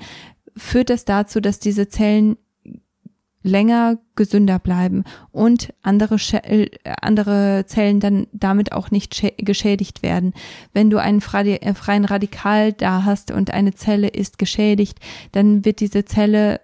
führt 0.55 0.89
das 0.89 1.05
dazu, 1.05 1.39
dass 1.39 1.59
diese 1.59 1.89
Zellen 1.89 2.37
länger 3.47 3.97
gesünder 4.15 4.59
bleiben 4.59 5.03
und 5.31 5.73
andere, 5.81 6.15
äh, 6.43 6.69
andere 7.01 7.65
Zellen 7.67 7.99
dann 7.99 8.27
damit 8.31 8.71
auch 8.71 8.91
nicht 8.91 9.23
geschädigt 9.37 10.03
werden. 10.03 10.33
Wenn 10.73 10.89
du 10.89 10.97
einen 10.97 11.19
äh, 11.19 11.73
freien 11.73 12.05
Radikal 12.05 12.73
da 12.73 13.05
hast 13.05 13.31
und 13.31 13.51
eine 13.51 13.73
Zelle 13.73 14.09
ist 14.09 14.37
geschädigt, 14.37 14.99
dann 15.31 15.65
wird 15.65 15.79
diese 15.79 16.05
Zelle 16.05 16.61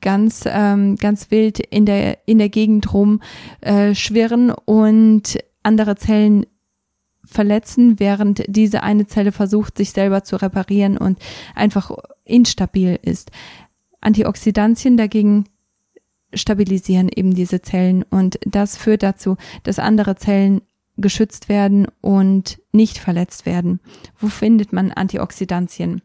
ganz 0.00 0.44
ähm, 0.46 0.96
ganz 0.96 1.30
wild 1.30 1.58
in 1.58 1.84
der 1.84 2.18
in 2.26 2.38
der 2.38 2.48
Gegend 2.48 2.92
rum 2.92 3.20
äh, 3.60 3.94
schwirren 3.94 4.50
und 4.50 5.38
andere 5.64 5.96
Zellen 5.96 6.46
verletzen, 7.24 7.98
während 7.98 8.44
diese 8.46 8.82
eine 8.82 9.06
Zelle 9.06 9.32
versucht, 9.32 9.78
sich 9.78 9.90
selber 9.90 10.24
zu 10.24 10.36
reparieren 10.36 10.98
und 10.98 11.18
einfach 11.54 11.90
instabil 12.24 12.98
ist. 13.02 13.30
Antioxidantien 14.00 14.96
dagegen 14.96 15.46
stabilisieren 16.34 17.08
eben 17.08 17.34
diese 17.34 17.62
Zellen 17.62 18.02
und 18.02 18.38
das 18.44 18.76
führt 18.76 19.02
dazu, 19.02 19.36
dass 19.62 19.78
andere 19.78 20.16
Zellen 20.16 20.60
geschützt 20.96 21.48
werden 21.48 21.86
und 22.00 22.60
nicht 22.72 22.98
verletzt 22.98 23.46
werden. 23.46 23.80
Wo 24.18 24.28
findet 24.28 24.72
man 24.72 24.92
Antioxidantien? 24.92 26.02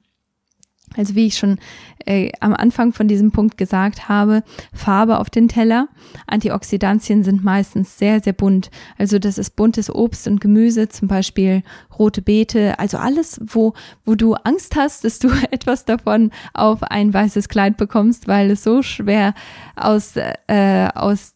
Also 0.98 1.16
wie 1.16 1.28
ich 1.28 1.38
schon 1.38 1.60
äh, 2.06 2.32
am 2.40 2.54
Anfang 2.54 2.94
von 2.94 3.08
diesem 3.08 3.32
Punkt 3.32 3.58
gesagt 3.58 4.10
habe, 4.10 4.44
Farbe 4.74 5.20
auf 5.20 5.30
den 5.30 5.48
Teller. 5.48 5.88
Antioxidantien 6.28 7.24
sind 7.24 7.44
meistens 7.44 7.98
sehr, 7.98 8.20
sehr 8.22 8.34
bunt. 8.34 8.72
Also 8.98 9.20
das 9.20 9.38
ist 9.38 9.56
buntes 9.56 9.94
Obst 9.94 10.28
und 10.28 10.42
Gemüse, 10.42 10.90
zum 10.90 11.08
Beispiel 11.08 11.64
rote 11.98 12.22
Beete. 12.22 12.80
Also 12.80 12.98
alles, 12.98 13.40
wo, 13.46 13.74
wo 14.06 14.16
du 14.16 14.34
Angst 14.34 14.76
hast, 14.76 15.04
dass 15.04 15.20
du 15.20 15.30
etwas 15.52 15.86
davon 15.86 16.32
auf 16.54 16.84
ein 16.84 17.14
weißes 17.14 17.50
Kleid 17.50 17.78
bekommst, 17.78 18.28
weil 18.28 18.52
es 18.52 18.64
so 18.64 18.82
schwer 18.82 19.34
aus, 19.76 20.16
äh, 20.16 20.90
aus 20.96 21.34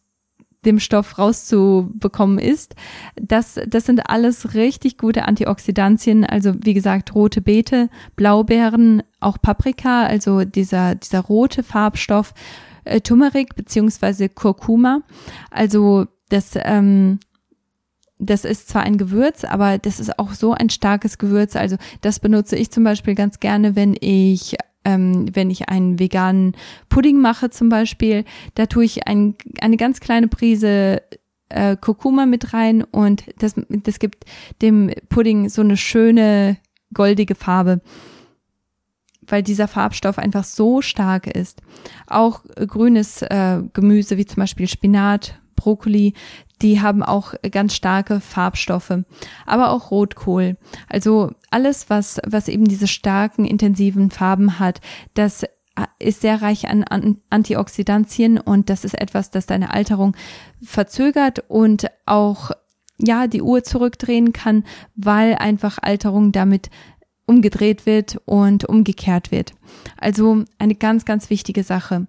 dem 0.64 0.80
Stoff 0.80 1.18
rauszubekommen 1.18 2.38
ist. 2.38 2.74
Das, 3.16 3.60
das 3.66 3.86
sind 3.86 4.08
alles 4.08 4.54
richtig 4.54 4.98
gute 4.98 5.26
Antioxidantien. 5.26 6.24
Also 6.24 6.54
wie 6.62 6.74
gesagt, 6.74 7.14
rote 7.14 7.40
Beete, 7.40 7.88
Blaubeeren, 8.16 9.02
auch 9.24 9.40
Paprika, 9.40 10.04
also 10.04 10.44
dieser, 10.44 10.94
dieser 10.94 11.20
rote 11.20 11.62
Farbstoff, 11.62 12.34
äh, 12.84 13.00
Turmeric 13.00 13.56
beziehungsweise 13.56 14.28
Kurkuma. 14.28 15.00
Also 15.50 16.06
das, 16.28 16.52
ähm, 16.56 17.18
das 18.18 18.44
ist 18.44 18.68
zwar 18.68 18.82
ein 18.82 18.98
Gewürz, 18.98 19.44
aber 19.44 19.78
das 19.78 20.00
ist 20.00 20.18
auch 20.18 20.32
so 20.32 20.52
ein 20.52 20.70
starkes 20.70 21.18
Gewürz. 21.18 21.56
Also 21.56 21.76
das 22.00 22.20
benutze 22.20 22.56
ich 22.56 22.70
zum 22.70 22.84
Beispiel 22.84 23.14
ganz 23.14 23.40
gerne, 23.40 23.76
wenn 23.76 23.96
ich 24.00 24.56
ähm, 24.84 25.34
wenn 25.34 25.50
ich 25.50 25.70
einen 25.70 25.98
veganen 25.98 26.54
Pudding 26.90 27.18
mache 27.18 27.48
zum 27.48 27.70
Beispiel, 27.70 28.24
da 28.54 28.66
tue 28.66 28.84
ich 28.84 29.08
ein, 29.08 29.34
eine 29.62 29.78
ganz 29.78 29.98
kleine 29.98 30.28
Prise 30.28 31.00
äh, 31.48 31.76
Kurkuma 31.76 32.26
mit 32.26 32.52
rein 32.52 32.82
und 32.82 33.24
das, 33.38 33.54
das 33.68 33.98
gibt 33.98 34.24
dem 34.60 34.90
Pudding 35.08 35.48
so 35.48 35.62
eine 35.62 35.78
schöne 35.78 36.58
goldige 36.92 37.34
Farbe 37.34 37.80
weil 39.26 39.42
dieser 39.42 39.68
Farbstoff 39.68 40.18
einfach 40.18 40.44
so 40.44 40.82
stark 40.82 41.26
ist. 41.26 41.62
Auch 42.06 42.42
grünes 42.66 43.22
äh, 43.22 43.62
Gemüse 43.72 44.16
wie 44.16 44.26
zum 44.26 44.40
Beispiel 44.40 44.68
Spinat, 44.68 45.40
Brokkoli, 45.56 46.14
die 46.62 46.80
haben 46.80 47.02
auch 47.02 47.34
ganz 47.50 47.74
starke 47.74 48.20
Farbstoffe, 48.20 48.98
aber 49.46 49.70
auch 49.70 49.90
Rotkohl. 49.90 50.56
Also 50.88 51.32
alles, 51.50 51.90
was, 51.90 52.20
was 52.26 52.48
eben 52.48 52.64
diese 52.64 52.86
starken, 52.86 53.44
intensiven 53.44 54.10
Farben 54.10 54.58
hat, 54.58 54.80
das 55.14 55.44
ist 55.98 56.20
sehr 56.20 56.40
reich 56.40 56.68
an, 56.68 56.84
an 56.84 57.18
Antioxidantien 57.30 58.38
und 58.38 58.70
das 58.70 58.84
ist 58.84 58.94
etwas, 58.94 59.30
das 59.30 59.46
deine 59.46 59.74
Alterung 59.74 60.16
verzögert 60.62 61.44
und 61.48 61.86
auch 62.06 62.52
ja 62.98 63.26
die 63.26 63.42
Uhr 63.42 63.64
zurückdrehen 63.64 64.32
kann, 64.32 64.64
weil 64.94 65.34
einfach 65.34 65.78
Alterung 65.82 66.30
damit 66.30 66.70
umgedreht 67.26 67.86
wird 67.86 68.20
und 68.24 68.64
umgekehrt 68.64 69.30
wird. 69.30 69.52
Also 69.96 70.44
eine 70.58 70.74
ganz, 70.74 71.04
ganz 71.04 71.30
wichtige 71.30 71.62
Sache. 71.62 72.06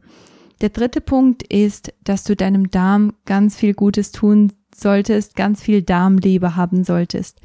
Der 0.62 0.70
dritte 0.70 1.02
Punkt 1.02 1.44
ist, 1.44 1.94
dass 2.04 2.24
du 2.24 2.36
deinem 2.36 2.70
Darm 2.70 3.14
ganz 3.26 3.56
viel 3.56 3.74
Gutes 3.74 4.12
tun 4.12 4.54
solltest, 4.82 5.36
ganz 5.36 5.62
viel 5.62 5.82
Darmleber 5.82 6.56
haben 6.56 6.84
solltest. 6.84 7.40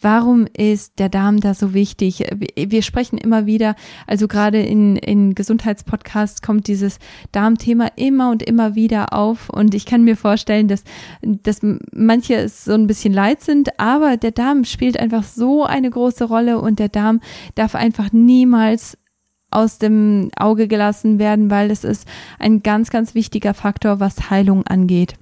Warum 0.00 0.46
ist 0.56 0.98
der 0.98 1.08
Darm 1.08 1.40
da 1.40 1.54
so 1.54 1.74
wichtig? 1.74 2.24
Wir 2.56 2.82
sprechen 2.82 3.18
immer 3.18 3.46
wieder, 3.46 3.74
also 4.06 4.28
gerade 4.28 4.60
in, 4.60 4.96
in 4.96 5.34
Gesundheitspodcasts 5.34 6.42
kommt 6.42 6.68
dieses 6.68 6.98
Darmthema 7.32 7.88
immer 7.96 8.30
und 8.30 8.42
immer 8.42 8.74
wieder 8.74 9.12
auf 9.12 9.48
und 9.50 9.74
ich 9.74 9.86
kann 9.86 10.04
mir 10.04 10.16
vorstellen, 10.16 10.68
dass, 10.68 10.84
dass 11.22 11.60
manche 11.92 12.34
es 12.34 12.64
so 12.64 12.72
ein 12.72 12.86
bisschen 12.86 13.12
leid 13.12 13.42
sind, 13.42 13.78
aber 13.78 14.16
der 14.16 14.32
Darm 14.32 14.64
spielt 14.64 14.98
einfach 14.98 15.22
so 15.22 15.64
eine 15.64 15.90
große 15.90 16.24
Rolle 16.24 16.60
und 16.60 16.78
der 16.78 16.88
Darm 16.88 17.20
darf 17.54 17.74
einfach 17.74 18.12
niemals 18.12 18.98
aus 19.50 19.78
dem 19.78 20.30
Auge 20.36 20.68
gelassen 20.68 21.18
werden, 21.18 21.50
weil 21.50 21.70
es 21.70 21.84
ist 21.84 22.06
ein 22.38 22.62
ganz, 22.62 22.90
ganz 22.90 23.14
wichtiger 23.14 23.54
Faktor, 23.54 24.00
was 24.00 24.30
Heilung 24.30 24.66
angeht. 24.66 25.14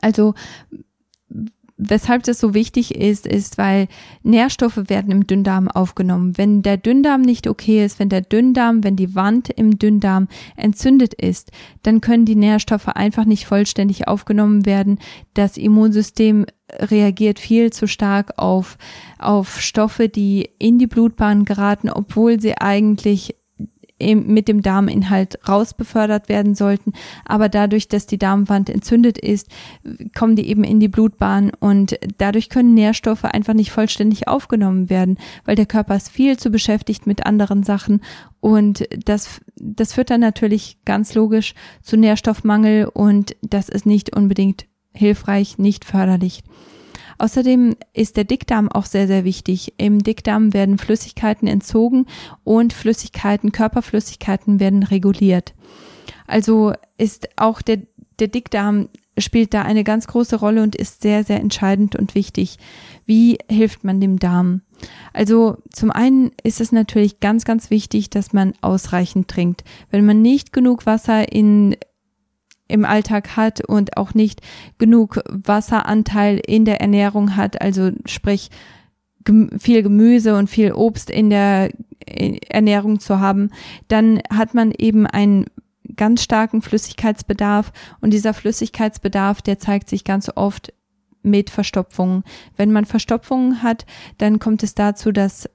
Also 0.00 0.34
weshalb 1.80 2.24
das 2.24 2.38
so 2.38 2.52
wichtig 2.52 2.94
ist, 2.94 3.26
ist, 3.26 3.58
weil 3.58 3.88
Nährstoffe 4.22 4.88
werden 4.88 5.10
im 5.10 5.26
Dünndarm 5.26 5.68
aufgenommen. 5.68 6.36
Wenn 6.36 6.62
der 6.62 6.76
Dünndarm 6.76 7.22
nicht 7.22 7.48
okay 7.48 7.84
ist, 7.84 7.98
wenn 7.98 8.10
der 8.10 8.20
Dünndarm, 8.20 8.84
wenn 8.84 8.96
die 8.96 9.14
Wand 9.14 9.48
im 9.48 9.78
Dünndarm 9.78 10.28
entzündet 10.56 11.14
ist, 11.14 11.50
dann 11.82 12.00
können 12.00 12.26
die 12.26 12.36
Nährstoffe 12.36 12.88
einfach 12.88 13.24
nicht 13.24 13.46
vollständig 13.46 14.06
aufgenommen 14.08 14.66
werden. 14.66 14.98
Das 15.32 15.56
Immunsystem 15.56 16.44
reagiert 16.70 17.38
viel 17.38 17.72
zu 17.72 17.88
stark 17.88 18.34
auf, 18.36 18.76
auf 19.18 19.60
Stoffe, 19.60 20.08
die 20.08 20.50
in 20.58 20.78
die 20.78 20.86
Blutbahn 20.86 21.44
geraten, 21.44 21.88
obwohl 21.88 22.40
sie 22.40 22.58
eigentlich 22.58 23.34
mit 24.00 24.48
dem 24.48 24.62
Darminhalt 24.62 25.38
rausbefördert 25.48 26.28
werden 26.28 26.54
sollten. 26.54 26.92
Aber 27.24 27.48
dadurch, 27.48 27.88
dass 27.88 28.06
die 28.06 28.18
Darmwand 28.18 28.70
entzündet 28.70 29.18
ist, 29.18 29.48
kommen 30.16 30.36
die 30.36 30.48
eben 30.48 30.64
in 30.64 30.80
die 30.80 30.88
Blutbahn 30.88 31.52
und 31.60 31.98
dadurch 32.18 32.48
können 32.48 32.74
Nährstoffe 32.74 33.24
einfach 33.24 33.54
nicht 33.54 33.70
vollständig 33.70 34.28
aufgenommen 34.28 34.90
werden, 34.90 35.18
weil 35.44 35.56
der 35.56 35.66
Körper 35.66 35.96
ist 35.96 36.10
viel 36.10 36.38
zu 36.38 36.50
beschäftigt 36.50 37.06
mit 37.06 37.26
anderen 37.26 37.62
Sachen 37.62 38.00
und 38.40 38.88
das, 39.04 39.40
das 39.56 39.92
führt 39.92 40.10
dann 40.10 40.20
natürlich 40.20 40.78
ganz 40.84 41.14
logisch 41.14 41.54
zu 41.82 41.96
Nährstoffmangel 41.96 42.86
und 42.86 43.36
das 43.42 43.68
ist 43.68 43.86
nicht 43.86 44.16
unbedingt 44.16 44.66
hilfreich, 44.92 45.58
nicht 45.58 45.84
förderlich. 45.84 46.42
Außerdem 47.20 47.76
ist 47.92 48.16
der 48.16 48.24
Dickdarm 48.24 48.72
auch 48.72 48.86
sehr, 48.86 49.06
sehr 49.06 49.24
wichtig. 49.24 49.74
Im 49.76 49.98
Dickdarm 49.98 50.54
werden 50.54 50.78
Flüssigkeiten 50.78 51.46
entzogen 51.48 52.06
und 52.44 52.72
Flüssigkeiten, 52.72 53.52
Körperflüssigkeiten 53.52 54.58
werden 54.58 54.82
reguliert. 54.82 55.52
Also 56.26 56.72
ist 56.96 57.28
auch 57.36 57.60
der, 57.60 57.80
der 58.20 58.28
Dickdarm 58.28 58.88
spielt 59.18 59.52
da 59.52 59.60
eine 59.62 59.84
ganz 59.84 60.06
große 60.06 60.36
Rolle 60.36 60.62
und 60.62 60.74
ist 60.74 61.02
sehr, 61.02 61.22
sehr 61.22 61.40
entscheidend 61.40 61.94
und 61.94 62.14
wichtig. 62.14 62.56
Wie 63.04 63.36
hilft 63.50 63.84
man 63.84 64.00
dem 64.00 64.18
Darm? 64.18 64.62
Also 65.12 65.58
zum 65.70 65.90
einen 65.90 66.32
ist 66.42 66.62
es 66.62 66.72
natürlich 66.72 67.20
ganz, 67.20 67.44
ganz 67.44 67.68
wichtig, 67.68 68.08
dass 68.08 68.32
man 68.32 68.54
ausreichend 68.62 69.28
trinkt. 69.28 69.62
Wenn 69.90 70.06
man 70.06 70.22
nicht 70.22 70.54
genug 70.54 70.86
Wasser 70.86 71.30
in 71.30 71.76
im 72.70 72.84
Alltag 72.84 73.36
hat 73.36 73.64
und 73.66 73.96
auch 73.96 74.14
nicht 74.14 74.40
genug 74.78 75.20
Wasseranteil 75.28 76.40
in 76.46 76.64
der 76.64 76.80
Ernährung 76.80 77.36
hat, 77.36 77.60
also 77.60 77.90
sprich 78.06 78.50
viel 79.58 79.82
Gemüse 79.82 80.36
und 80.36 80.48
viel 80.48 80.72
Obst 80.72 81.10
in 81.10 81.30
der 81.30 81.70
Ernährung 82.06 83.00
zu 83.00 83.20
haben, 83.20 83.50
dann 83.88 84.20
hat 84.30 84.54
man 84.54 84.72
eben 84.76 85.06
einen 85.06 85.46
ganz 85.96 86.22
starken 86.22 86.62
Flüssigkeitsbedarf 86.62 87.72
und 88.00 88.12
dieser 88.12 88.34
Flüssigkeitsbedarf, 88.34 89.42
der 89.42 89.58
zeigt 89.58 89.88
sich 89.88 90.04
ganz 90.04 90.30
oft 90.34 90.72
mit 91.22 91.50
Verstopfungen. 91.50 92.24
Wenn 92.56 92.72
man 92.72 92.86
Verstopfungen 92.86 93.62
hat, 93.62 93.84
dann 94.18 94.38
kommt 94.38 94.62
es 94.62 94.74
dazu, 94.74 95.12
dass 95.12 95.48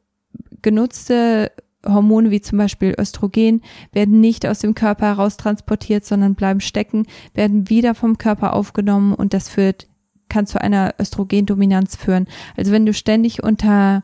genutzte 0.61 1.51
Hormone 1.85 2.31
wie 2.31 2.41
zum 2.41 2.57
Beispiel 2.57 2.95
Östrogen 2.97 3.61
werden 3.91 4.19
nicht 4.21 4.45
aus 4.45 4.59
dem 4.59 4.75
Körper 4.75 5.07
heraus 5.07 5.37
transportiert, 5.37 6.05
sondern 6.05 6.35
bleiben 6.35 6.61
stecken, 6.61 7.05
werden 7.33 7.69
wieder 7.69 7.95
vom 7.95 8.17
Körper 8.17 8.53
aufgenommen 8.53 9.13
und 9.13 9.33
das 9.33 9.49
führt, 9.49 9.87
kann 10.29 10.47
zu 10.47 10.59
einer 10.59 10.95
Östrogendominanz 10.99 11.95
führen. 11.95 12.27
Also 12.57 12.71
wenn 12.71 12.85
du 12.85 12.93
ständig 12.93 13.43
unter 13.43 14.03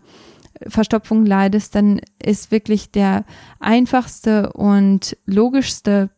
Verstopfung 0.67 1.25
leidest, 1.25 1.75
dann 1.75 2.01
ist 2.23 2.51
wirklich 2.51 2.91
der 2.91 3.25
einfachste 3.59 4.53
und 4.53 5.17
logischste 5.25 6.09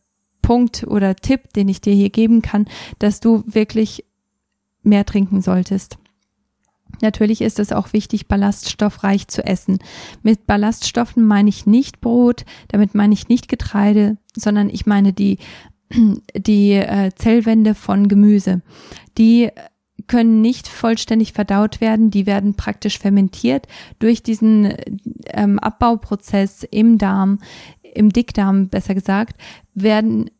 Punkt 0.42 0.84
oder 0.86 1.16
Tipp, 1.16 1.52
den 1.54 1.68
ich 1.68 1.80
dir 1.80 1.94
hier 1.94 2.10
geben 2.10 2.42
kann, 2.42 2.66
dass 2.98 3.20
du 3.20 3.42
wirklich 3.46 4.04
mehr 4.82 5.06
trinken 5.06 5.40
solltest. 5.40 5.96
Natürlich 7.02 7.40
ist 7.40 7.58
es 7.58 7.72
auch 7.72 7.92
wichtig, 7.92 8.28
ballaststoffreich 8.28 9.28
zu 9.28 9.44
essen. 9.44 9.78
Mit 10.22 10.46
Ballaststoffen 10.46 11.24
meine 11.24 11.48
ich 11.48 11.66
nicht 11.66 12.00
Brot, 12.00 12.44
damit 12.68 12.94
meine 12.94 13.14
ich 13.14 13.28
nicht 13.28 13.48
Getreide, 13.48 14.16
sondern 14.36 14.68
ich 14.68 14.86
meine 14.86 15.12
die, 15.12 15.38
die 16.36 16.72
äh, 16.72 17.10
Zellwände 17.14 17.74
von 17.74 18.08
Gemüse. 18.08 18.62
Die 19.18 19.50
können 20.06 20.40
nicht 20.40 20.68
vollständig 20.68 21.32
verdaut 21.32 21.80
werden, 21.80 22.10
die 22.10 22.26
werden 22.26 22.54
praktisch 22.54 22.98
fermentiert 22.98 23.66
durch 23.98 24.22
diesen 24.22 24.74
ähm, 25.28 25.58
Abbauprozess 25.58 26.66
im 26.70 26.98
Darm, 26.98 27.38
im 27.82 28.10
Dickdarm 28.10 28.68
besser 28.68 28.94
gesagt, 28.94 29.40
werden 29.74 30.30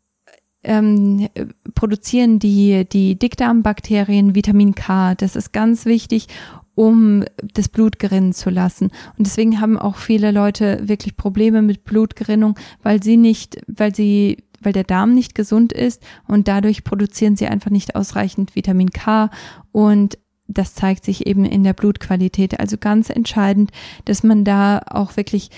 ähm, 0.65 1.29
produzieren 1.75 2.39
die, 2.39 2.87
die 2.89 3.19
Dickdarmbakterien 3.19 4.35
Vitamin 4.35 4.75
K. 4.75 5.15
Das 5.15 5.37
ist 5.37 5.53
ganz 5.53 5.87
wichtig, 5.87 6.29
um 6.75 7.25
das 7.55 7.69
Blut 7.69 7.99
gerinnen 7.99 8.33
zu 8.33 8.51
lassen. 8.51 8.87
Und 9.17 9.27
deswegen 9.27 9.61
haben 9.61 9.79
auch 9.79 9.97
viele 9.97 10.31
Leute 10.31 10.81
wirklich 10.89 11.17
Probleme 11.17 11.63
mit 11.63 11.85
Blutgerinnung, 11.85 12.59
weil 12.83 13.03
sie 13.03 13.17
nicht, 13.17 13.59
weil 13.67 13.95
sie 13.95 14.39
weil 14.61 14.73
der 14.73 14.85
Darm 14.85 15.13
nicht 15.13 15.35
gesund 15.35 15.75
ist 15.75 16.03
und 16.27 16.49
dadurch 16.49 16.85
produzieren 16.85 17.37
sie 17.37 17.47
einfach 17.47 17.71
nicht 17.71 17.97
ausreichend 17.97 18.57
Vitamin 18.57 18.91
K 18.91 19.31
und 19.73 20.19
das 20.47 20.75
zeigt 20.75 21.05
sich 21.05 21.27
eben 21.27 21.45
in 21.45 21.65
der 21.65 21.73
Blutqualität. 21.73 22.61
Also 22.61 22.77
ganz 22.79 23.11
entscheidend, 23.11 23.71
dass 24.05 24.23
man 24.23 24.45
da 24.45 24.81
auch 24.87 25.17
wirklich 25.17 25.51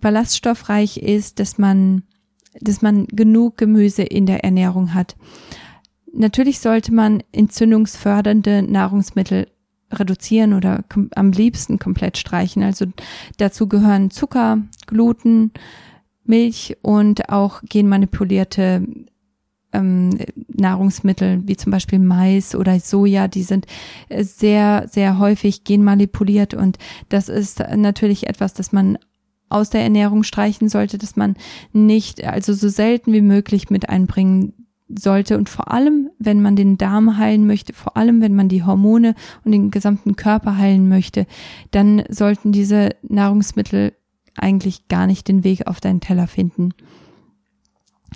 ballaststoffreich 0.00 0.98
ist, 0.98 1.40
dass 1.40 1.58
man 1.58 2.02
dass 2.60 2.82
man 2.82 3.06
genug 3.06 3.56
Gemüse 3.56 4.02
in 4.02 4.26
der 4.26 4.44
Ernährung 4.44 4.94
hat. 4.94 5.16
Natürlich 6.12 6.60
sollte 6.60 6.92
man 6.92 7.22
entzündungsfördernde 7.32 8.62
Nahrungsmittel 8.62 9.48
reduzieren 9.92 10.54
oder 10.54 10.84
am 11.14 11.32
liebsten 11.32 11.78
komplett 11.78 12.18
streichen. 12.18 12.62
Also 12.62 12.86
dazu 13.36 13.68
gehören 13.68 14.10
Zucker, 14.10 14.58
Gluten, 14.86 15.52
Milch 16.24 16.76
und 16.82 17.28
auch 17.28 17.62
genmanipulierte 17.68 18.86
ähm, 19.72 20.18
Nahrungsmittel 20.48 21.42
wie 21.46 21.56
zum 21.56 21.72
Beispiel 21.72 21.98
Mais 21.98 22.54
oder 22.54 22.78
Soja, 22.80 23.28
die 23.28 23.42
sind 23.42 23.66
sehr, 24.10 24.86
sehr 24.88 25.18
häufig 25.18 25.64
genmanipuliert 25.64 26.54
und 26.54 26.78
das 27.08 27.28
ist 27.28 27.62
natürlich 27.76 28.28
etwas, 28.28 28.54
das 28.54 28.72
man 28.72 28.98
aus 29.54 29.70
der 29.70 29.82
Ernährung 29.82 30.24
streichen 30.24 30.68
sollte, 30.68 30.98
dass 30.98 31.16
man 31.16 31.36
nicht, 31.72 32.24
also 32.24 32.52
so 32.52 32.68
selten 32.68 33.12
wie 33.12 33.22
möglich 33.22 33.70
mit 33.70 33.88
einbringen 33.88 34.52
sollte 34.88 35.38
und 35.38 35.48
vor 35.48 35.72
allem, 35.72 36.10
wenn 36.18 36.42
man 36.42 36.56
den 36.56 36.76
Darm 36.76 37.16
heilen 37.16 37.46
möchte, 37.46 37.72
vor 37.72 37.96
allem, 37.96 38.20
wenn 38.20 38.34
man 38.34 38.48
die 38.48 38.62
Hormone 38.62 39.14
und 39.44 39.52
den 39.52 39.70
gesamten 39.70 40.16
Körper 40.16 40.58
heilen 40.58 40.88
möchte, 40.88 41.26
dann 41.70 42.04
sollten 42.08 42.52
diese 42.52 42.90
Nahrungsmittel 43.02 43.92
eigentlich 44.36 44.88
gar 44.88 45.06
nicht 45.06 45.28
den 45.28 45.44
Weg 45.44 45.66
auf 45.66 45.80
deinen 45.80 46.00
Teller 46.00 46.26
finden. 46.26 46.70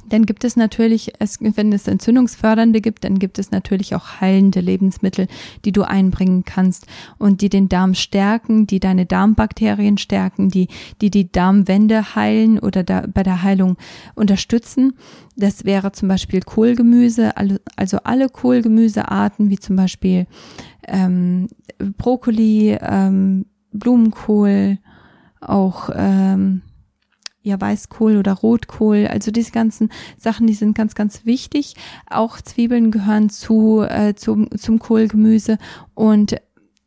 Dann 0.09 0.27
gibt 0.27 0.44
es 0.44 0.57
natürlich, 0.57 1.12
es, 1.18 1.38
wenn 1.40 1.73
es 1.73 1.87
entzündungsfördernde 1.87 2.81
gibt, 2.81 3.05
dann 3.05 3.18
gibt 3.18 3.38
es 3.38 3.51
natürlich 3.51 3.94
auch 3.94 4.21
heilende 4.21 4.61
Lebensmittel, 4.61 5.29
die 5.64 5.73
du 5.73 5.83
einbringen 5.83 6.44
kannst 6.44 6.87
und 7.18 7.40
die 7.40 7.49
den 7.49 7.68
Darm 7.68 7.94
stärken, 7.94 8.66
die 8.66 8.81
deine 8.81 9.07
Darmbakterien 9.07 9.99
stärken, 9.99 10.49
die 10.49 10.68
die, 11.01 11.11
die 11.11 11.31
Darmwände 11.31 12.14
heilen 12.14 12.59
oder 12.59 12.83
da, 12.83 13.05
bei 13.12 13.23
der 13.23 13.42
Heilung 13.42 13.77
unterstützen. 14.14 14.94
Das 15.37 15.64
wäre 15.64 15.92
zum 15.92 16.09
Beispiel 16.09 16.40
Kohlgemüse, 16.40 17.33
also 17.77 17.99
alle 18.05 18.29
Kohlgemüsearten, 18.29 19.51
wie 19.51 19.59
zum 19.59 19.77
Beispiel 19.77 20.27
ähm, 20.87 21.49
Brokkoli, 21.97 22.77
ähm, 22.81 23.47
Blumenkohl, 23.73 24.79
auch 25.40 25.90
ähm, 25.94 26.62
ja 27.42 27.61
Weißkohl 27.61 28.16
oder 28.16 28.33
Rotkohl. 28.35 29.07
Also 29.07 29.31
diese 29.31 29.53
ganzen 29.53 29.90
Sachen, 30.16 30.46
die 30.46 30.55
sind 30.55 30.77
ganz, 30.77 30.94
ganz 30.94 31.24
wichtig. 31.24 31.74
Auch 32.09 32.40
Zwiebeln 32.40 32.90
gehören 32.90 33.31
zu, 33.31 33.83
äh, 33.83 34.14
zum, 34.14 34.51
zum 34.57 34.79
Kohlgemüse 34.79 35.59
und 35.94 36.37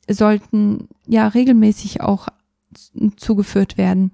sollten 0.09 0.87
ja 1.07 1.27
regelmäßig 1.27 2.01
auch 2.01 2.27
zugeführt 3.17 3.77
werden. 3.77 4.11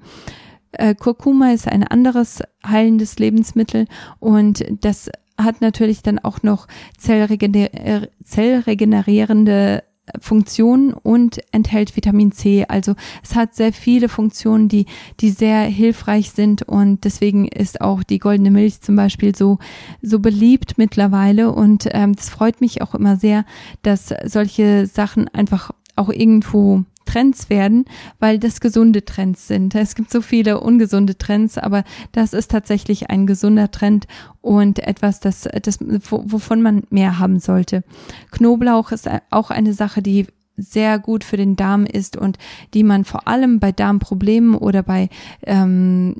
Äh, 0.71 0.95
Kurkuma 0.95 1.51
ist 1.51 1.67
ein 1.67 1.83
anderes 1.83 2.41
heilendes 2.65 3.19
Lebensmittel 3.19 3.85
und 4.19 4.65
das 4.81 5.09
hat 5.37 5.61
natürlich 5.61 6.01
dann 6.01 6.19
auch 6.19 6.41
noch 6.43 6.67
zellregener 6.97 8.07
zellregenerierende 8.23 9.83
Funktionen 10.19 10.93
und 10.93 11.39
enthält 11.51 11.95
Vitamin 11.95 12.31
C. 12.31 12.65
Also 12.67 12.95
es 13.23 13.35
hat 13.35 13.55
sehr 13.55 13.73
viele 13.73 14.09
Funktionen, 14.09 14.69
die, 14.69 14.85
die 15.19 15.29
sehr 15.29 15.61
hilfreich 15.61 16.31
sind 16.31 16.63
und 16.63 17.03
deswegen 17.03 17.47
ist 17.47 17.81
auch 17.81 18.03
die 18.03 18.19
goldene 18.19 18.51
Milch 18.51 18.81
zum 18.81 18.95
Beispiel 18.95 19.35
so, 19.35 19.59
so 20.01 20.19
beliebt 20.19 20.77
mittlerweile 20.77 21.51
und 21.51 21.87
ähm, 21.91 22.15
das 22.15 22.29
freut 22.29 22.61
mich 22.61 22.81
auch 22.81 22.95
immer 22.95 23.17
sehr, 23.17 23.45
dass 23.81 24.13
solche 24.25 24.87
Sachen 24.87 25.27
einfach 25.29 25.71
auch 25.95 26.09
irgendwo 26.09 26.83
Trends 27.07 27.49
werden, 27.49 27.85
weil 28.19 28.37
das 28.37 28.59
gesunde 28.59 29.03
Trends 29.03 29.47
sind. 29.47 29.73
Es 29.73 29.95
gibt 29.95 30.11
so 30.11 30.21
viele 30.21 30.59
ungesunde 30.59 31.17
Trends, 31.17 31.57
aber 31.57 31.83
das 32.11 32.33
ist 32.33 32.51
tatsächlich 32.51 33.09
ein 33.09 33.25
gesunder 33.25 33.71
Trend 33.71 34.05
und 34.41 34.79
etwas, 34.79 35.19
das, 35.19 35.47
das, 35.63 35.79
wovon 35.79 36.61
man 36.61 36.83
mehr 36.91 37.17
haben 37.17 37.39
sollte. 37.39 37.83
Knoblauch 38.31 38.91
ist 38.91 39.09
auch 39.31 39.49
eine 39.49 39.73
Sache, 39.73 40.03
die 40.03 40.27
sehr 40.57 40.99
gut 40.99 41.23
für 41.23 41.37
den 41.37 41.55
Darm 41.55 41.85
ist 41.85 42.17
und 42.17 42.37
die 42.73 42.83
man 42.83 43.05
vor 43.05 43.27
allem 43.27 43.59
bei 43.59 43.71
Darmproblemen 43.71 44.55
oder 44.55 44.83
bei 44.83 45.09
ähm, 45.43 46.15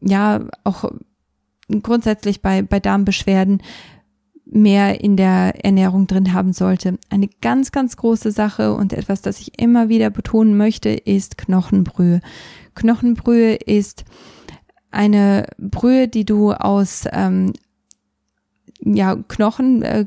ja 0.00 0.40
auch 0.64 0.90
grundsätzlich 1.82 2.42
bei 2.42 2.62
bei 2.62 2.80
Darmbeschwerden 2.80 3.62
mehr 4.46 5.00
in 5.02 5.16
der 5.16 5.64
Ernährung 5.64 6.06
drin 6.06 6.32
haben 6.32 6.52
sollte. 6.52 6.98
Eine 7.10 7.28
ganz, 7.42 7.72
ganz 7.72 7.96
große 7.96 8.30
Sache 8.30 8.74
und 8.74 8.92
etwas, 8.92 9.20
das 9.20 9.40
ich 9.40 9.60
immer 9.60 9.88
wieder 9.88 10.08
betonen 10.10 10.56
möchte, 10.56 10.90
ist 10.90 11.36
Knochenbrühe. 11.36 12.20
Knochenbrühe 12.74 13.54
ist 13.54 14.04
eine 14.90 15.46
Brühe, 15.58 16.08
die 16.08 16.24
du 16.24 16.52
aus 16.52 17.04
ähm, 17.12 17.52
ja, 18.80 19.16
Knochen 19.16 19.82
äh, 19.82 20.06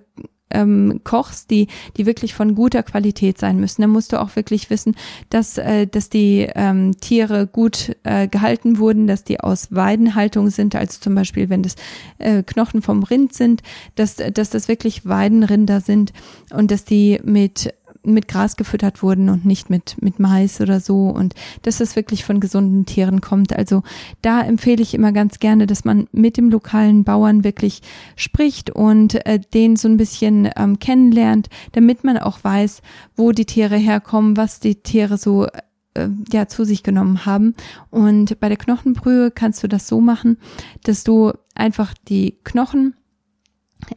ähm, 0.52 1.02
kochst, 1.04 1.50
die, 1.50 1.68
die 1.98 2.06
wirklich 2.06 2.34
von 2.34 2.56
guter 2.56 2.84
Qualität 2.84 3.38
sein 3.38 3.60
müssen. 3.60 3.82
Dann 3.82 3.92
musst 3.92 4.14
du 4.14 4.22
auch 4.22 4.36
wirklich 4.36 4.70
wissen, 4.70 4.96
dass, 5.30 5.58
äh, 5.58 5.88
dass 5.88 6.10
die 6.10 6.48
ähm, 6.56 6.92
Tiere 7.00 7.48
gut 7.48 7.96
äh, 8.04 8.28
gehalten 8.28 8.78
wurden, 8.78 9.08
dass 9.08 9.24
die 9.24 9.40
aus 9.40 9.68
Weidenhaltung 9.72 10.50
sind, 10.50 10.76
also 10.76 11.00
zum 11.00 11.16
Beispiel, 11.16 11.50
wenn 11.50 11.64
das 11.64 11.76
äh, 12.18 12.44
Knochen 12.44 12.82
vom 12.82 13.04
Rind 13.04 13.34
sind, 13.34 13.62
dass, 13.96 14.16
dass 14.16 14.50
das 14.50 14.68
wirklich 14.68 15.06
Weidenrinder 15.06 15.82
sind 15.82 16.14
und 16.52 16.72
dass 16.72 16.86
die 16.86 17.20
mit 17.24 17.74
mit 18.04 18.28
Gras 18.28 18.56
gefüttert 18.56 19.04
wurden 19.04 19.30
und 19.30 19.46
nicht 19.46 19.70
mit, 19.70 20.02
mit 20.02 20.20
Mais 20.20 20.62
oder 20.62 20.80
so 20.80 21.10
und 21.10 21.36
dass 21.64 21.78
das 21.78 21.96
wirklich 21.96 22.24
von 22.24 22.40
gesunden 22.40 22.86
Tieren 22.86 23.22
kommt. 23.22 23.56
Also 23.56 23.84
da 24.22 24.42
empfehle 24.42 24.82
ich 24.82 24.94
immer 24.94 25.12
ganz 25.12 25.40
gerne, 25.40 25.68
dass 25.68 25.86
man 25.86 26.08
mit 26.12 26.38
dem 26.38 26.50
lokalen 26.50 27.04
Bauern 27.04 27.44
wirklich 27.44 27.82
spricht 28.16 28.70
und 28.70 29.26
äh, 29.26 29.40
den 29.54 29.76
so 29.76 29.88
ein 29.88 29.98
bisschen 29.98 30.50
ähm, 30.56 30.80
kennenlernt, 30.80 31.50
damit 31.74 32.04
man 32.04 32.18
auch 32.18 32.44
weiß, 32.44 32.82
wo 33.16 33.32
die 33.32 33.46
Tiere 33.46 33.78
herkommen, 33.78 34.38
was 34.38 34.60
die 34.60 34.76
Tiere 34.76 35.18
so 35.18 35.48
äh, 35.94 36.10
ja 36.32 36.48
zu 36.48 36.64
sich 36.64 36.84
genommen 36.84 37.26
haben. 37.26 37.56
Und 37.90 38.40
bei 38.40 38.48
der 38.48 38.58
Knochenbrühe 38.58 39.32
kannst 39.32 39.64
du 39.64 39.68
das 39.68 39.88
so 39.88 40.02
machen, 40.02 40.38
dass 40.84 41.04
du 41.04 41.34
einfach 41.56 41.94
die 42.08 42.38
Knochen 42.44 42.96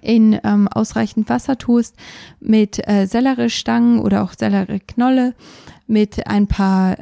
in 0.00 0.38
ähm, 0.44 0.68
ausreichend 0.68 1.28
Wasser 1.28 1.58
tust, 1.58 1.96
mit 2.40 2.86
äh, 2.88 3.06
Selleriestangen 3.06 4.00
oder 4.00 4.22
auch 4.22 4.32
Sellerieknolle, 4.32 5.34
mit 5.86 6.26
ein 6.26 6.46
paar 6.46 6.96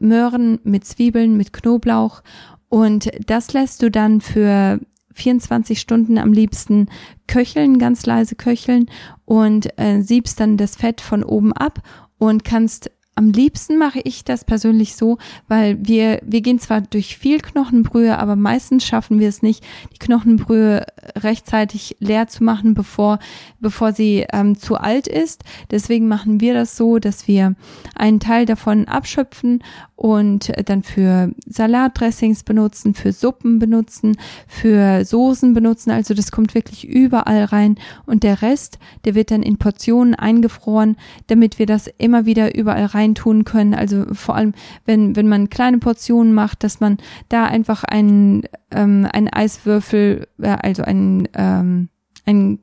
Möhren, 0.00 0.58
mit 0.64 0.84
Zwiebeln, 0.84 1.36
mit 1.36 1.52
Knoblauch. 1.52 2.22
Und 2.68 3.10
das 3.26 3.52
lässt 3.52 3.82
du 3.82 3.90
dann 3.90 4.20
für 4.20 4.80
24 5.14 5.80
Stunden 5.80 6.18
am 6.18 6.32
liebsten 6.32 6.86
köcheln, 7.26 7.78
ganz 7.78 8.06
leise 8.06 8.34
köcheln 8.34 8.86
und 9.24 9.78
äh, 9.78 10.00
siebst 10.00 10.40
dann 10.40 10.56
das 10.56 10.76
Fett 10.76 11.00
von 11.00 11.22
oben 11.22 11.52
ab 11.52 11.80
und 12.18 12.44
kannst 12.44 12.90
am 13.14 13.30
liebsten 13.30 13.76
mache 13.76 14.00
ich 14.04 14.24
das 14.24 14.44
persönlich 14.44 14.96
so, 14.96 15.18
weil 15.46 15.76
wir, 15.86 16.20
wir 16.24 16.40
gehen 16.40 16.58
zwar 16.58 16.80
durch 16.80 17.18
viel 17.18 17.40
Knochenbrühe, 17.40 18.18
aber 18.18 18.36
meistens 18.36 18.86
schaffen 18.86 19.20
wir 19.20 19.28
es 19.28 19.42
nicht, 19.42 19.62
die 19.92 19.98
Knochenbrühe 19.98 20.86
rechtzeitig 21.16 21.96
leer 22.00 22.28
zu 22.28 22.42
machen, 22.42 22.72
bevor, 22.72 23.18
bevor 23.60 23.92
sie 23.92 24.24
ähm, 24.32 24.58
zu 24.58 24.76
alt 24.76 25.08
ist. 25.08 25.44
Deswegen 25.70 26.08
machen 26.08 26.40
wir 26.40 26.54
das 26.54 26.76
so, 26.76 26.98
dass 26.98 27.28
wir 27.28 27.54
einen 27.94 28.18
Teil 28.18 28.46
davon 28.46 28.88
abschöpfen 28.88 29.62
und 29.94 30.50
dann 30.64 30.82
für 30.82 31.32
Salatdressings 31.46 32.44
benutzen, 32.44 32.94
für 32.94 33.12
Suppen 33.12 33.58
benutzen, 33.58 34.16
für 34.48 35.04
Soßen 35.04 35.52
benutzen. 35.52 35.90
Also 35.90 36.14
das 36.14 36.32
kommt 36.32 36.54
wirklich 36.54 36.88
überall 36.88 37.44
rein. 37.44 37.76
Und 38.06 38.22
der 38.22 38.40
Rest, 38.42 38.78
der 39.04 39.14
wird 39.14 39.30
dann 39.30 39.42
in 39.42 39.58
Portionen 39.58 40.14
eingefroren, 40.14 40.96
damit 41.26 41.58
wir 41.58 41.66
das 41.66 41.88
immer 41.98 42.24
wieder 42.24 42.56
überall 42.56 42.86
rein 42.86 43.01
reintun 43.02 43.44
können. 43.44 43.74
Also 43.74 44.04
vor 44.12 44.36
allem, 44.36 44.52
wenn, 44.84 45.16
wenn 45.16 45.28
man 45.28 45.50
kleine 45.50 45.78
Portionen 45.78 46.32
macht, 46.32 46.64
dass 46.64 46.80
man 46.80 46.98
da 47.28 47.44
einfach 47.44 47.84
einen, 47.84 48.42
ähm, 48.70 49.06
einen 49.12 49.28
Eiswürfel, 49.28 50.28
äh, 50.40 50.56
also 50.62 50.82
einen, 50.82 51.28
ähm, 51.34 51.88
einen 52.24 52.60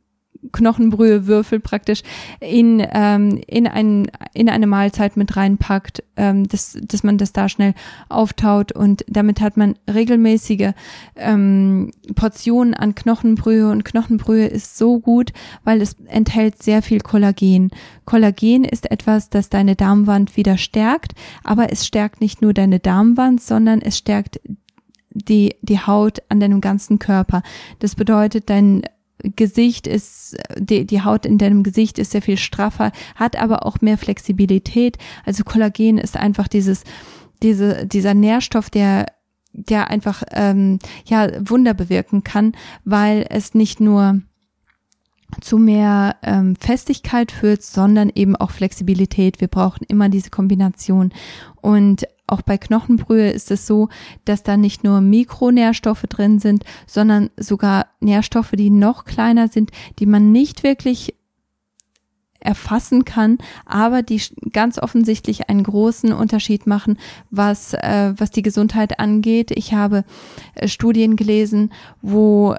Knochenbrühewürfel 0.52 1.60
praktisch 1.60 2.02
in, 2.40 2.86
ähm, 2.92 3.42
in, 3.48 3.68
ein, 3.68 4.10
in 4.34 4.50
eine 4.50 4.68
Mahlzeit 4.68 5.18
mit 5.18 5.36
reinpackt, 5.36 6.04
ähm, 6.16 6.48
dass, 6.48 6.78
dass 6.82 7.04
man 7.04 7.18
das 7.18 7.34
da 7.34 7.50
schnell 7.50 7.74
auftaut 8.08 8.72
und 8.72 9.04
damit 9.08 9.42
hat 9.42 9.58
man 9.58 9.76
regelmäßige 9.92 10.72
ähm, 11.16 11.92
Portionen 12.16 12.74
an 12.74 12.96
Knochenbrühe 12.96 13.70
und 13.70 13.86
Knochenbrühe 13.86 14.48
ist 14.48 14.78
so 14.78 15.00
gut, 15.00 15.34
weil 15.64 15.82
es 15.82 15.96
enthält 16.08 16.62
sehr 16.64 16.82
viel 16.82 17.02
Kollagen. 17.02 17.72
Kollagen 18.06 18.64
ist 18.64 18.90
etwas, 18.92 19.30
das 19.30 19.50
deine 19.50 19.76
Darmwand 19.76 20.38
wieder 20.38 20.58
stärkt, 20.58 21.14
aber 21.44 21.72
es 21.72 21.86
stärkt 21.86 22.22
nicht 22.22 22.42
nur 22.42 22.54
deine 22.54 22.80
Darmwand, 22.80 23.42
sondern 23.42 23.82
es 23.82 23.98
stärkt 23.98 24.40
die, 25.12 25.56
die 25.62 25.80
Haut 25.80 26.20
an 26.30 26.40
deinem 26.40 26.62
ganzen 26.62 27.00
Körper. 27.00 27.42
Das 27.80 27.96
bedeutet, 27.96 28.50
dein 28.50 28.84
Gesicht 29.24 29.88
ist, 29.88 30.38
die, 30.58 30.86
die 30.86 31.02
Haut 31.02 31.26
in 31.26 31.38
deinem 31.38 31.64
Gesicht 31.64 32.00
ist 32.00 32.12
sehr 32.12 32.22
viel 32.22 32.38
straffer, 32.38 32.92
hat 33.16 33.36
aber 33.36 33.66
auch 33.66 33.82
mehr 33.82 33.98
Flexibilität. 33.98 34.98
Also 35.26 35.44
Kollagen 35.44 35.98
ist 35.98 36.16
einfach 36.18 36.48
dieses, 36.48 36.84
diese, 37.42 37.86
dieser 37.86 38.14
Nährstoff, 38.14 38.70
der 38.70 39.06
der 39.52 39.90
einfach 39.90 40.22
ähm, 40.32 40.78
ja 41.06 41.28
Wunder 41.50 41.74
bewirken 41.74 42.24
kann, 42.24 42.54
weil 42.86 43.26
es 43.30 43.56
nicht 43.56 43.80
nur 43.80 44.22
zu 45.42 45.58
mehr 45.58 46.16
ähm, 46.24 46.56
Festigkeit 46.56 47.32
führt, 47.32 47.62
sondern 47.64 48.12
eben 48.14 48.36
auch 48.36 48.52
Flexibilität. 48.52 49.42
Wir 49.42 49.48
brauchen 49.48 49.86
immer 49.88 50.10
diese 50.10 50.30
Kombination. 50.30 51.14
Und 51.62 52.08
auch 52.28 52.42
bei 52.42 52.58
Knochenbrühe 52.58 53.30
ist 53.30 53.52
es 53.52 53.66
so, 53.66 53.90
dass 54.26 54.44
da 54.44 54.58
nicht 54.58 54.84
nur 54.84 55.02
Mikronährstoffe 55.02 56.04
drin 56.04 56.40
sind, 56.40 56.64
sondern 56.86 57.30
sogar 57.38 57.88
Nährstoffe, 58.00 58.52
die 58.54 58.70
noch 58.70 59.06
kleiner 59.06 59.48
sind, 59.48 59.72
die 60.00 60.06
man 60.06 60.32
nicht 60.32 60.64
wirklich 60.64 61.16
erfassen 62.40 63.04
kann, 63.04 63.38
aber 63.66 64.02
die 64.02 64.22
ganz 64.54 64.80
offensichtlich 64.80 65.50
einen 65.50 65.64
großen 65.64 66.14
Unterschied 66.14 66.68
machen, 66.68 66.98
was, 67.32 67.74
äh, 67.74 68.14
was 68.16 68.32
die 68.32 68.44
Gesundheit 68.44 69.00
angeht. 69.00 69.52
Ich 69.52 69.74
habe 69.74 70.06
äh, 70.56 70.68
Studien 70.68 71.18
gelesen, 71.18 71.74
wo 72.02 72.56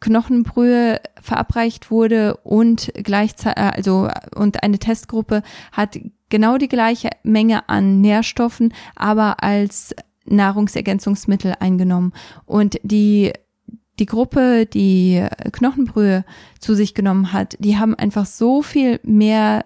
Knochenbrühe 0.00 1.00
verabreicht 1.20 1.90
wurde 1.90 2.36
und 2.38 2.92
gleichzeitig, 2.94 3.62
äh, 3.62 3.70
also 3.76 4.08
und 4.34 4.62
eine 4.62 4.78
Testgruppe 4.78 5.42
hat 5.72 5.98
genau 6.28 6.58
die 6.58 6.68
gleiche 6.68 7.10
Menge 7.22 7.68
an 7.68 8.00
Nährstoffen, 8.00 8.72
aber 8.94 9.42
als 9.42 9.94
Nahrungsergänzungsmittel 10.26 11.54
eingenommen. 11.58 12.12
Und 12.46 12.78
die 12.82 13.32
die 13.98 14.06
Gruppe, 14.06 14.66
die 14.66 15.26
Knochenbrühe 15.50 16.24
zu 16.60 16.74
sich 16.74 16.94
genommen 16.94 17.32
hat, 17.32 17.56
die 17.58 17.78
haben 17.78 17.96
einfach 17.96 18.26
so 18.26 18.62
viel 18.62 19.00
mehr 19.02 19.64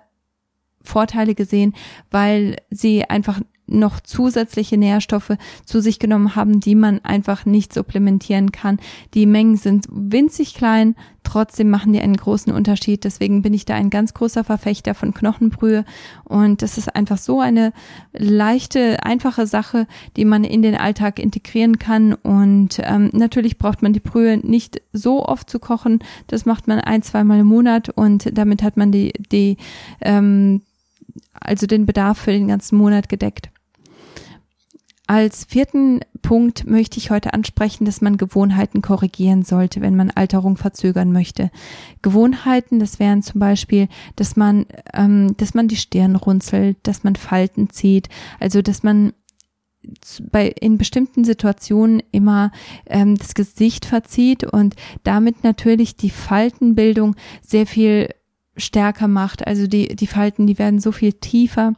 Vorteile 0.83 1.35
gesehen, 1.35 1.75
weil 2.11 2.57
sie 2.71 3.05
einfach 3.05 3.41
noch 3.73 4.01
zusätzliche 4.01 4.77
Nährstoffe 4.77 5.33
zu 5.65 5.81
sich 5.81 5.99
genommen 5.99 6.37
haben, 6.37 6.61
die 6.61 6.75
man 6.75 7.05
einfach 7.05 7.45
nicht 7.47 7.73
supplementieren 7.73 8.53
kann. 8.53 8.79
Die 9.15 9.27
Mengen 9.27 9.57
sind 9.57 9.87
winzig 9.91 10.55
klein, 10.55 10.95
trotzdem 11.25 11.71
machen 11.71 11.93
die 11.93 12.01
einen 12.01 12.17
großen 12.17 12.53
Unterschied. 12.53 13.05
Deswegen 13.05 13.43
bin 13.43 13.55
ich 13.55 13.65
da 13.65 13.75
ein 13.75 13.91
ganz 13.91 14.15
großer 14.15 14.45
Verfechter 14.45 14.95
von 14.95 15.15
Knochenbrühe 15.15 15.85
und 16.25 16.63
das 16.63 16.79
ist 16.79 16.95
einfach 16.95 17.19
so 17.19 17.41
eine 17.41 17.73
leichte, 18.13 19.03
einfache 19.05 19.47
Sache, 19.47 19.87
die 20.17 20.25
man 20.25 20.45
in 20.45 20.63
den 20.63 20.75
Alltag 20.75 21.19
integrieren 21.19 21.79
kann 21.79 22.15
und 22.15 22.81
ähm, 22.83 23.11
natürlich 23.13 23.59
braucht 23.59 23.83
man 23.83 23.93
die 23.93 24.01
Brühe 24.01 24.39
nicht 24.39 24.83
so 24.93 25.25
oft 25.25 25.49
zu 25.49 25.59
kochen. 25.59 26.01
Das 26.27 26.45
macht 26.45 26.69
man 26.69 26.81
ein, 26.81 27.03
zweimal 27.03 27.41
im 27.41 27.47
Monat 27.47 27.89
und 27.89 28.37
damit 28.37 28.63
hat 28.63 28.77
man 28.77 28.93
die, 28.93 29.13
die 29.31 29.57
ähm, 30.01 30.63
also 31.33 31.67
den 31.67 31.87
Bedarf 31.87 32.19
für 32.19 32.33
den 32.33 32.49
ganzen 32.49 32.79
Monat 32.79 33.09
gedeckt. 33.09 33.52
Als 35.13 35.45
vierten 35.45 36.01
Punkt 36.23 36.67
möchte 36.67 36.97
ich 36.97 37.11
heute 37.11 37.35
ansprechen, 37.35 37.85
dass 37.85 38.01
man 38.01 38.17
Gewohnheiten 38.17 38.81
korrigieren 38.81 39.43
sollte, 39.43 39.83
wenn 39.83 39.95
man 39.95 40.11
Alterung 40.11 40.57
verzögern 40.57 41.13
möchte. 41.13 41.51
Gewohnheiten, 42.01 42.79
das 42.79 42.99
wären 42.99 43.23
zum 43.23 43.39
Beispiel, 43.39 43.89
dass 44.17 44.37
man, 44.37 44.65
ähm, 44.95 45.37
dass 45.37 45.53
man 45.53 45.69
die 45.69 45.77
Stirn 45.77 46.17
runzelt, 46.17 46.79
dass 46.85 47.05
man 47.05 47.17
Falten 47.17 47.69
zieht, 47.69 48.09
also 48.41 48.63
dass 48.63 48.83
man 48.83 49.13
bei 50.31 50.49
in 50.49 50.79
bestimmten 50.79 51.25
Situationen 51.25 52.03
immer 52.11 52.51
ähm, 52.87 53.15
das 53.19 53.35
Gesicht 53.35 53.85
verzieht 53.85 54.45
und 54.45 54.77
damit 55.05 55.45
natürlich 55.45 55.95
die 55.95 56.09
Faltenbildung 56.09 57.17
sehr 57.43 57.67
viel 57.67 58.09
stärker 58.57 59.09
macht. 59.09 59.47
Also 59.47 59.67
die 59.67 59.95
die 59.95 60.07
Falten, 60.07 60.47
die 60.47 60.59
werden 60.59 60.81
so 60.81 60.91
viel 60.91 61.13
tiefer 61.13 61.75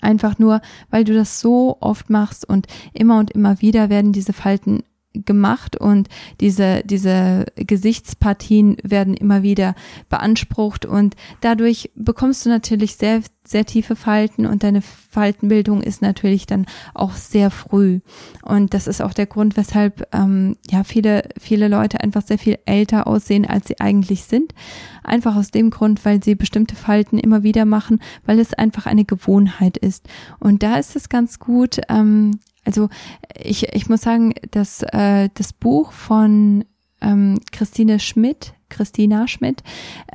Einfach 0.00 0.38
nur, 0.38 0.60
weil 0.90 1.04
du 1.04 1.14
das 1.14 1.40
so 1.40 1.78
oft 1.80 2.10
machst 2.10 2.48
und 2.48 2.66
immer 2.92 3.18
und 3.18 3.30
immer 3.30 3.60
wieder 3.60 3.88
werden 3.88 4.12
diese 4.12 4.32
Falten 4.32 4.82
gemacht 5.24 5.76
und 5.76 6.08
diese, 6.40 6.82
diese 6.84 7.46
Gesichtspartien 7.56 8.76
werden 8.82 9.14
immer 9.14 9.42
wieder 9.42 9.74
beansprucht 10.08 10.84
und 10.86 11.16
dadurch 11.40 11.90
bekommst 11.94 12.44
du 12.44 12.50
natürlich 12.50 12.96
sehr, 12.96 13.22
sehr 13.44 13.64
tiefe 13.64 13.96
Falten 13.96 14.46
und 14.46 14.62
deine 14.62 14.82
Faltenbildung 14.82 15.82
ist 15.82 16.02
natürlich 16.02 16.46
dann 16.46 16.66
auch 16.94 17.12
sehr 17.12 17.50
früh. 17.50 18.00
Und 18.42 18.74
das 18.74 18.86
ist 18.86 19.00
auch 19.00 19.14
der 19.14 19.26
Grund, 19.26 19.56
weshalb 19.56 20.06
ähm, 20.12 20.56
ja 20.70 20.84
viele, 20.84 21.28
viele 21.38 21.68
Leute 21.68 22.00
einfach 22.00 22.22
sehr 22.22 22.38
viel 22.38 22.58
älter 22.66 23.06
aussehen, 23.06 23.46
als 23.46 23.68
sie 23.68 23.80
eigentlich 23.80 24.24
sind. 24.24 24.52
Einfach 25.04 25.36
aus 25.36 25.50
dem 25.50 25.70
Grund, 25.70 26.04
weil 26.04 26.22
sie 26.22 26.34
bestimmte 26.34 26.74
Falten 26.74 27.18
immer 27.18 27.42
wieder 27.42 27.64
machen, 27.64 28.00
weil 28.24 28.40
es 28.40 28.52
einfach 28.52 28.86
eine 28.86 29.04
Gewohnheit 29.04 29.76
ist. 29.76 30.08
Und 30.38 30.62
da 30.62 30.76
ist 30.76 30.96
es 30.96 31.08
ganz 31.08 31.38
gut, 31.38 31.80
ähm, 31.88 32.40
also 32.66 32.88
ich, 33.40 33.74
ich 33.74 33.88
muss 33.88 34.02
sagen, 34.02 34.34
dass 34.50 34.82
äh, 34.82 35.30
das 35.32 35.52
Buch 35.52 35.92
von 35.92 36.64
ähm, 37.00 37.38
Christine 37.52 38.00
Schmidt, 38.00 38.54
Christina 38.68 39.28
Schmidt, 39.28 39.62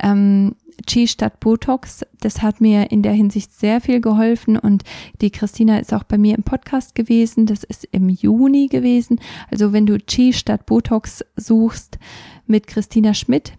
ähm, 0.00 0.54
Chi 0.86 1.06
statt 1.06 1.40
Botox, 1.40 2.04
das 2.20 2.42
hat 2.42 2.60
mir 2.60 2.90
in 2.90 3.02
der 3.02 3.12
Hinsicht 3.12 3.52
sehr 3.52 3.80
viel 3.80 4.00
geholfen 4.00 4.58
und 4.58 4.82
die 5.20 5.30
Christina 5.30 5.78
ist 5.78 5.94
auch 5.94 6.04
bei 6.04 6.18
mir 6.18 6.36
im 6.36 6.42
Podcast 6.42 6.94
gewesen, 6.94 7.46
das 7.46 7.64
ist 7.64 7.84
im 7.92 8.08
Juni 8.08 8.68
gewesen. 8.68 9.20
Also 9.50 9.72
wenn 9.72 9.86
du 9.86 9.98
Chi 9.98 10.32
statt 10.32 10.66
Botox 10.66 11.24
suchst 11.36 11.98
mit 12.46 12.66
Christina 12.66 13.14
Schmidt, 13.14 13.52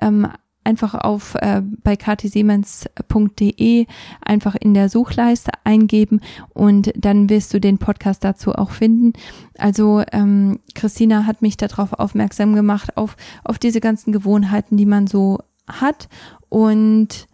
ähm, 0.00 0.28
einfach 0.68 0.94
auf 0.94 1.34
äh, 1.36 1.62
bei 1.82 1.96
ktsiemens.de 1.96 3.86
einfach 4.20 4.54
in 4.54 4.74
der 4.74 4.90
Suchleiste 4.90 5.50
eingeben 5.64 6.20
und 6.52 6.92
dann 6.94 7.30
wirst 7.30 7.54
du 7.54 7.60
den 7.60 7.78
Podcast 7.78 8.22
dazu 8.22 8.52
auch 8.52 8.70
finden. 8.70 9.14
Also 9.56 10.02
ähm, 10.12 10.60
Christina 10.74 11.24
hat 11.24 11.40
mich 11.40 11.56
darauf 11.56 11.94
aufmerksam 11.94 12.54
gemacht, 12.54 12.98
auf, 12.98 13.16
auf 13.44 13.58
diese 13.58 13.80
ganzen 13.80 14.12
Gewohnheiten, 14.12 14.76
die 14.76 14.84
man 14.84 15.06
so 15.06 15.38
hat. 15.66 16.10
Und 16.50 17.26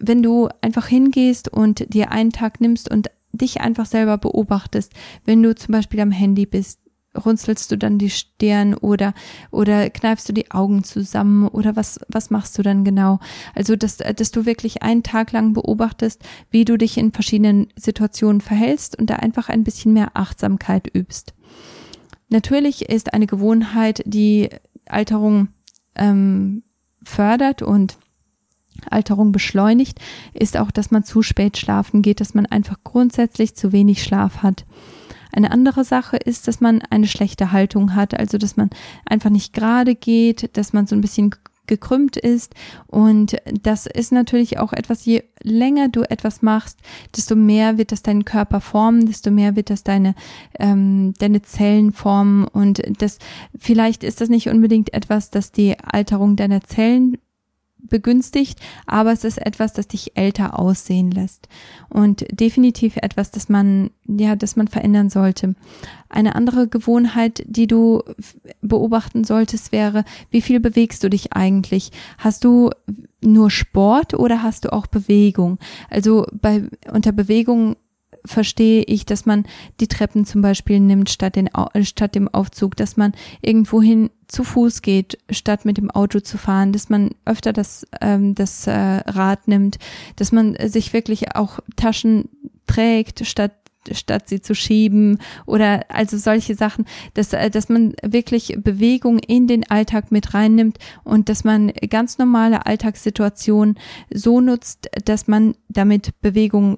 wenn 0.00 0.22
du 0.22 0.48
einfach 0.60 0.88
hingehst 0.88 1.48
und 1.48 1.94
dir 1.94 2.10
einen 2.10 2.32
Tag 2.32 2.60
nimmst 2.60 2.90
und 2.90 3.08
dich 3.32 3.60
einfach 3.60 3.86
selber 3.86 4.18
beobachtest, 4.18 4.92
wenn 5.24 5.42
du 5.42 5.54
zum 5.54 5.72
Beispiel 5.72 6.00
am 6.00 6.10
Handy 6.10 6.46
bist, 6.46 6.79
runzelst 7.16 7.70
du 7.72 7.76
dann 7.76 7.98
die 7.98 8.10
Stirn 8.10 8.74
oder 8.74 9.14
oder 9.50 9.90
kneifst 9.90 10.28
du 10.28 10.32
die 10.32 10.50
Augen 10.50 10.84
zusammen 10.84 11.48
oder 11.48 11.76
was 11.76 12.00
was 12.08 12.30
machst 12.30 12.56
du 12.58 12.62
dann 12.62 12.84
genau? 12.84 13.18
Also 13.54 13.76
dass 13.76 13.96
dass 13.96 14.30
du 14.30 14.46
wirklich 14.46 14.82
einen 14.82 15.02
Tag 15.02 15.32
lang 15.32 15.52
beobachtest, 15.52 16.22
wie 16.50 16.64
du 16.64 16.76
dich 16.76 16.98
in 16.98 17.12
verschiedenen 17.12 17.68
Situationen 17.76 18.40
verhältst 18.40 18.98
und 18.98 19.10
da 19.10 19.16
einfach 19.16 19.48
ein 19.48 19.64
bisschen 19.64 19.92
mehr 19.92 20.10
Achtsamkeit 20.14 20.88
übst. 20.94 21.34
Natürlich 22.28 22.88
ist 22.88 23.12
eine 23.12 23.26
Gewohnheit, 23.26 24.02
die 24.06 24.48
Alterung 24.86 25.48
ähm, 25.96 26.62
fördert 27.02 27.62
und 27.62 27.98
Alterung 28.88 29.32
beschleunigt, 29.32 29.98
ist 30.32 30.56
auch, 30.56 30.70
dass 30.70 30.90
man 30.90 31.04
zu 31.04 31.22
spät 31.22 31.58
schlafen 31.58 32.02
geht, 32.02 32.20
dass 32.20 32.34
man 32.34 32.46
einfach 32.46 32.78
grundsätzlich 32.84 33.56
zu 33.56 33.72
wenig 33.72 34.02
Schlaf 34.02 34.42
hat. 34.42 34.64
Eine 35.32 35.50
andere 35.50 35.84
Sache 35.84 36.16
ist, 36.16 36.48
dass 36.48 36.60
man 36.60 36.82
eine 36.90 37.06
schlechte 37.06 37.52
Haltung 37.52 37.94
hat, 37.94 38.18
also 38.18 38.38
dass 38.38 38.56
man 38.56 38.70
einfach 39.06 39.30
nicht 39.30 39.52
gerade 39.52 39.94
geht, 39.94 40.56
dass 40.56 40.72
man 40.72 40.86
so 40.86 40.94
ein 40.94 41.00
bisschen 41.00 41.34
gekrümmt 41.70 42.16
ist. 42.18 42.54
Und 42.88 43.36
das 43.62 43.86
ist 43.86 44.12
natürlich 44.12 44.58
auch 44.58 44.74
etwas, 44.74 45.06
je 45.06 45.22
länger 45.42 45.88
du 45.88 46.02
etwas 46.02 46.42
machst, 46.42 46.80
desto 47.16 47.36
mehr 47.36 47.78
wird 47.78 47.92
das 47.92 48.02
deinen 48.02 48.26
Körper 48.26 48.60
formen, 48.60 49.06
desto 49.06 49.30
mehr 49.30 49.56
wird 49.56 49.70
das 49.70 49.84
deine, 49.84 50.14
ähm, 50.58 51.14
deine 51.18 51.40
Zellen 51.40 51.92
formen. 51.92 52.46
Und 52.46 52.82
das, 53.00 53.18
vielleicht 53.58 54.04
ist 54.04 54.20
das 54.20 54.28
nicht 54.28 54.48
unbedingt 54.48 54.92
etwas, 54.92 55.30
das 55.30 55.52
die 55.52 55.78
Alterung 55.78 56.36
deiner 56.36 56.60
Zellen 56.60 57.16
begünstigt, 57.82 58.60
aber 58.86 59.12
es 59.12 59.24
ist 59.24 59.38
etwas, 59.38 59.72
das 59.72 59.88
dich 59.88 60.16
älter 60.16 60.58
aussehen 60.58 61.10
lässt 61.10 61.48
und 61.88 62.24
definitiv 62.30 62.96
etwas, 62.96 63.30
das 63.30 63.48
man 63.48 63.90
ja, 64.06 64.36
das 64.36 64.56
man 64.56 64.68
verändern 64.68 65.10
sollte. 65.10 65.54
Eine 66.08 66.34
andere 66.34 66.68
Gewohnheit, 66.68 67.44
die 67.46 67.66
du 67.66 68.02
beobachten 68.60 69.24
solltest, 69.24 69.72
wäre, 69.72 70.04
wie 70.30 70.40
viel 70.40 70.60
bewegst 70.60 71.04
du 71.04 71.10
dich 71.10 71.32
eigentlich? 71.32 71.92
Hast 72.18 72.44
du 72.44 72.70
nur 73.20 73.50
Sport 73.50 74.14
oder 74.14 74.42
hast 74.42 74.64
du 74.64 74.72
auch 74.72 74.86
Bewegung? 74.86 75.58
Also 75.88 76.26
bei 76.32 76.64
unter 76.92 77.12
Bewegung 77.12 77.76
verstehe 78.24 78.82
ich, 78.82 79.06
dass 79.06 79.26
man 79.26 79.44
die 79.80 79.88
Treppen 79.88 80.24
zum 80.24 80.42
Beispiel 80.42 80.80
nimmt 80.80 81.10
statt, 81.10 81.36
den, 81.36 81.48
statt 81.82 82.14
dem 82.14 82.28
Aufzug, 82.28 82.76
dass 82.76 82.96
man 82.96 83.12
irgendwohin 83.40 84.10
zu 84.30 84.44
Fuß 84.44 84.82
geht, 84.82 85.18
statt 85.30 85.64
mit 85.64 85.76
dem 85.76 85.90
Auto 85.90 86.20
zu 86.20 86.38
fahren, 86.38 86.72
dass 86.72 86.88
man 86.88 87.10
öfter 87.24 87.52
das, 87.52 87.86
ähm, 88.00 88.34
das 88.34 88.66
äh, 88.66 88.72
Rad 88.72 89.48
nimmt, 89.48 89.78
dass 90.16 90.32
man 90.32 90.56
sich 90.68 90.92
wirklich 90.92 91.34
auch 91.34 91.58
Taschen 91.76 92.28
trägt, 92.66 93.26
statt 93.26 93.52
statt 93.92 94.28
sie 94.28 94.42
zu 94.42 94.54
schieben 94.54 95.18
oder 95.46 95.86
also 95.88 96.18
solche 96.18 96.54
Sachen, 96.54 96.84
dass, 97.14 97.32
äh, 97.32 97.50
dass 97.50 97.70
man 97.70 97.94
wirklich 98.02 98.58
Bewegung 98.62 99.18
in 99.18 99.46
den 99.46 99.68
Alltag 99.70 100.12
mit 100.12 100.34
reinnimmt 100.34 100.78
und 101.02 101.30
dass 101.30 101.44
man 101.44 101.72
ganz 101.88 102.18
normale 102.18 102.66
Alltagssituationen 102.66 103.78
so 104.12 104.42
nutzt, 104.42 104.90
dass 105.06 105.28
man 105.28 105.54
damit 105.68 106.20
Bewegung 106.20 106.76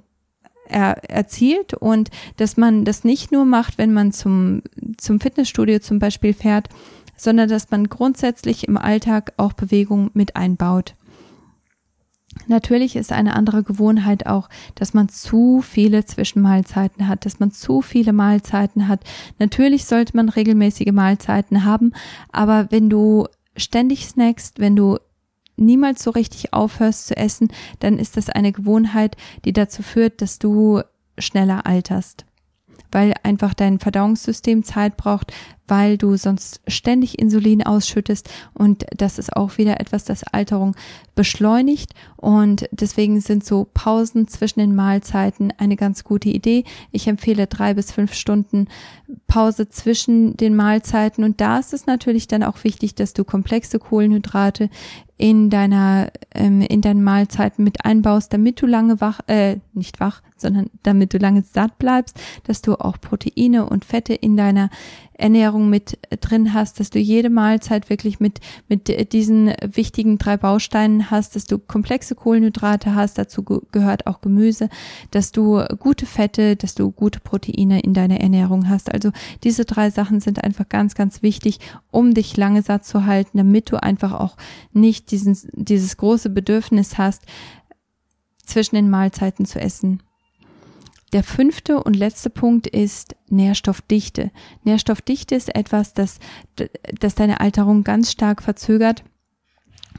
er, 0.68 1.10
erzielt 1.10 1.74
und 1.74 2.10
dass 2.36 2.56
man 2.56 2.84
das 2.84 3.04
nicht 3.04 3.32
nur 3.32 3.44
macht, 3.44 3.78
wenn 3.78 3.92
man 3.92 4.12
zum, 4.12 4.62
zum 4.96 5.20
Fitnessstudio 5.20 5.80
zum 5.80 5.98
Beispiel 5.98 6.32
fährt, 6.32 6.68
sondern 7.22 7.48
dass 7.48 7.70
man 7.70 7.88
grundsätzlich 7.88 8.66
im 8.66 8.76
Alltag 8.76 9.32
auch 9.36 9.52
Bewegung 9.52 10.10
mit 10.12 10.34
einbaut. 10.34 10.94
Natürlich 12.48 12.96
ist 12.96 13.12
eine 13.12 13.36
andere 13.36 13.62
Gewohnheit 13.62 14.26
auch, 14.26 14.48
dass 14.74 14.94
man 14.94 15.08
zu 15.08 15.60
viele 15.60 16.04
Zwischenmahlzeiten 16.04 17.06
hat, 17.06 17.26
dass 17.26 17.38
man 17.38 17.52
zu 17.52 17.82
viele 17.82 18.12
Mahlzeiten 18.12 18.88
hat. 18.88 19.04
Natürlich 19.38 19.84
sollte 19.84 20.16
man 20.16 20.28
regelmäßige 20.28 20.92
Mahlzeiten 20.92 21.64
haben, 21.64 21.92
aber 22.32 22.70
wenn 22.70 22.90
du 22.90 23.26
ständig 23.56 24.06
snackst, 24.06 24.58
wenn 24.58 24.74
du 24.74 24.98
niemals 25.56 26.02
so 26.02 26.10
richtig 26.10 26.54
aufhörst 26.54 27.06
zu 27.06 27.16
essen, 27.16 27.48
dann 27.80 27.98
ist 27.98 28.16
das 28.16 28.30
eine 28.30 28.50
Gewohnheit, 28.52 29.16
die 29.44 29.52
dazu 29.52 29.82
führt, 29.82 30.22
dass 30.22 30.38
du 30.38 30.80
schneller 31.18 31.66
alterst 31.66 32.24
weil 32.92 33.14
einfach 33.22 33.54
dein 33.54 33.80
Verdauungssystem 33.80 34.62
Zeit 34.62 34.96
braucht, 34.96 35.32
weil 35.68 35.96
du 35.96 36.16
sonst 36.16 36.60
ständig 36.66 37.18
Insulin 37.18 37.62
ausschüttest 37.62 38.28
und 38.54 38.84
das 38.96 39.18
ist 39.18 39.36
auch 39.36 39.58
wieder 39.58 39.80
etwas, 39.80 40.04
das 40.04 40.24
Alterung 40.24 40.74
beschleunigt 41.14 41.94
und 42.16 42.68
deswegen 42.72 43.20
sind 43.20 43.44
so 43.44 43.66
Pausen 43.72 44.28
zwischen 44.28 44.60
den 44.60 44.74
Mahlzeiten 44.74 45.52
eine 45.58 45.76
ganz 45.76 46.04
gute 46.04 46.28
Idee. 46.28 46.64
Ich 46.90 47.06
empfehle 47.06 47.46
drei 47.46 47.74
bis 47.74 47.92
fünf 47.92 48.14
Stunden 48.14 48.68
Pause 49.26 49.68
zwischen 49.68 50.36
den 50.36 50.56
Mahlzeiten 50.56 51.24
und 51.24 51.40
da 51.40 51.58
ist 51.58 51.72
es 51.72 51.86
natürlich 51.86 52.28
dann 52.28 52.42
auch 52.42 52.64
wichtig, 52.64 52.94
dass 52.94 53.12
du 53.12 53.24
komplexe 53.24 53.78
Kohlenhydrate 53.78 54.70
in 55.22 55.50
deiner 55.50 56.10
ähm, 56.34 56.62
in 56.62 56.80
deinen 56.80 57.04
Mahlzeiten 57.04 57.62
mit 57.62 57.84
einbaust, 57.84 58.32
damit 58.32 58.60
du 58.60 58.66
lange 58.66 59.00
wach 59.00 59.20
äh, 59.28 59.58
nicht 59.72 60.00
wach, 60.00 60.20
sondern 60.36 60.68
damit 60.82 61.14
du 61.14 61.18
lange 61.18 61.42
satt 61.42 61.78
bleibst, 61.78 62.20
dass 62.44 62.60
du 62.60 62.74
auch 62.74 63.00
Proteine 63.00 63.68
und 63.68 63.84
Fette 63.84 64.14
in 64.14 64.36
deiner 64.36 64.68
Ernährung 65.14 65.68
mit 65.70 65.98
drin 66.20 66.54
hast, 66.54 66.80
dass 66.80 66.90
du 66.90 66.98
jede 66.98 67.30
Mahlzeit 67.30 67.90
wirklich 67.90 68.20
mit, 68.20 68.40
mit 68.68 69.12
diesen 69.12 69.52
wichtigen 69.62 70.18
drei 70.18 70.36
Bausteinen 70.36 71.10
hast, 71.10 71.36
dass 71.36 71.44
du 71.44 71.58
komplexe 71.58 72.14
Kohlenhydrate 72.14 72.94
hast, 72.94 73.18
dazu 73.18 73.42
gehört 73.42 74.06
auch 74.06 74.20
Gemüse, 74.20 74.68
dass 75.10 75.32
du 75.32 75.62
gute 75.78 76.06
Fette, 76.06 76.56
dass 76.56 76.74
du 76.74 76.90
gute 76.90 77.20
Proteine 77.20 77.80
in 77.80 77.94
deiner 77.94 78.20
Ernährung 78.20 78.68
hast. 78.68 78.92
Also 78.92 79.10
diese 79.44 79.64
drei 79.64 79.90
Sachen 79.90 80.20
sind 80.20 80.42
einfach 80.42 80.68
ganz, 80.68 80.94
ganz 80.94 81.22
wichtig, 81.22 81.58
um 81.90 82.14
dich 82.14 82.36
lange 82.36 82.62
satt 82.62 82.84
zu 82.84 83.06
halten, 83.06 83.38
damit 83.38 83.70
du 83.70 83.82
einfach 83.82 84.12
auch 84.12 84.36
nicht 84.72 85.10
diesen, 85.10 85.36
dieses 85.52 85.96
große 85.96 86.30
Bedürfnis 86.30 86.98
hast, 86.98 87.22
zwischen 88.44 88.74
den 88.74 88.90
Mahlzeiten 88.90 89.46
zu 89.46 89.60
essen. 89.60 90.02
Der 91.12 91.22
fünfte 91.22 91.82
und 91.82 91.94
letzte 91.94 92.30
Punkt 92.30 92.66
ist 92.66 93.16
Nährstoffdichte. 93.28 94.30
Nährstoffdichte 94.64 95.34
ist 95.34 95.54
etwas, 95.54 95.92
das, 95.92 96.18
das 97.00 97.14
deine 97.14 97.40
Alterung 97.40 97.84
ganz 97.84 98.10
stark 98.10 98.42
verzögert. 98.42 99.04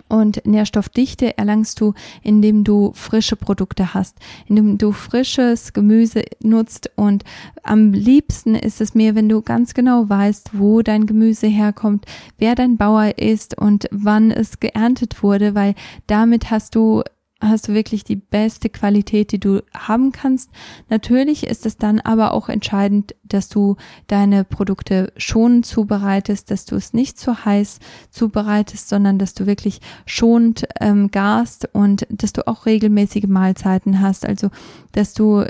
Und 0.10 0.46
Nährstoffdichte 0.46 1.38
erlangst 1.38 1.80
du, 1.80 1.94
indem 2.24 2.64
du 2.64 2.92
frische 2.94 3.36
Produkte 3.36 3.94
hast, 3.94 4.18
indem 4.48 4.78
du 4.78 4.92
frisches 4.92 5.74
Gemüse 5.74 6.24
nutzt. 6.42 6.92
Und 6.96 7.24
am 7.64 7.94
liebsten 7.94 8.56
ist 8.56 8.82
es 8.82 8.96
mir, 8.96 9.14
wenn 9.16 9.30
du 9.30 9.42
ganz 9.42 9.74
genau 9.74 10.10
weißt, 10.10 10.52
wo 10.54 10.82
dein 10.82 11.06
Gemüse 11.06 11.48
herkommt, 11.48 12.06
wer 12.38 12.56
dein 12.56 12.78
Bauer 12.78 13.18
ist 13.18 13.58
und 13.58 13.88
wann 13.92 14.32
es 14.32 14.60
geerntet 14.60 15.22
wurde, 15.22 15.56
weil 15.56 15.76
damit 16.08 16.50
hast 16.52 16.76
du 16.76 17.04
hast 17.44 17.68
du 17.68 17.74
wirklich 17.74 18.04
die 18.04 18.16
beste 18.16 18.70
Qualität, 18.70 19.32
die 19.32 19.40
du 19.40 19.62
haben 19.76 20.12
kannst. 20.12 20.50
Natürlich 20.90 21.46
ist 21.46 21.66
es 21.66 21.78
dann 21.78 22.00
aber 22.00 22.34
auch 22.34 22.50
entscheidend, 22.50 23.16
dass 23.24 23.50
du 23.50 23.76
deine 24.08 24.44
Produkte 24.44 25.12
schonend 25.18 25.66
zubereitest, 25.66 26.52
dass 26.52 26.66
du 26.66 26.76
es 26.76 26.94
nicht 26.94 27.20
zu 27.20 27.46
heiß 27.46 27.80
zubereitest, 28.10 28.90
sondern 28.90 29.20
dass 29.20 29.34
du 29.34 29.46
wirklich 29.46 29.82
schonend 30.06 30.66
ähm, 30.80 31.12
garst 31.12 31.70
und 31.74 32.08
dass 32.10 32.34
du 32.34 32.48
auch 32.48 32.66
regelmäßige 32.66 33.28
Mahlzeiten 33.28 34.02
hast. 34.02 34.26
Also, 34.26 34.50
dass 34.92 35.14
du 35.14 35.46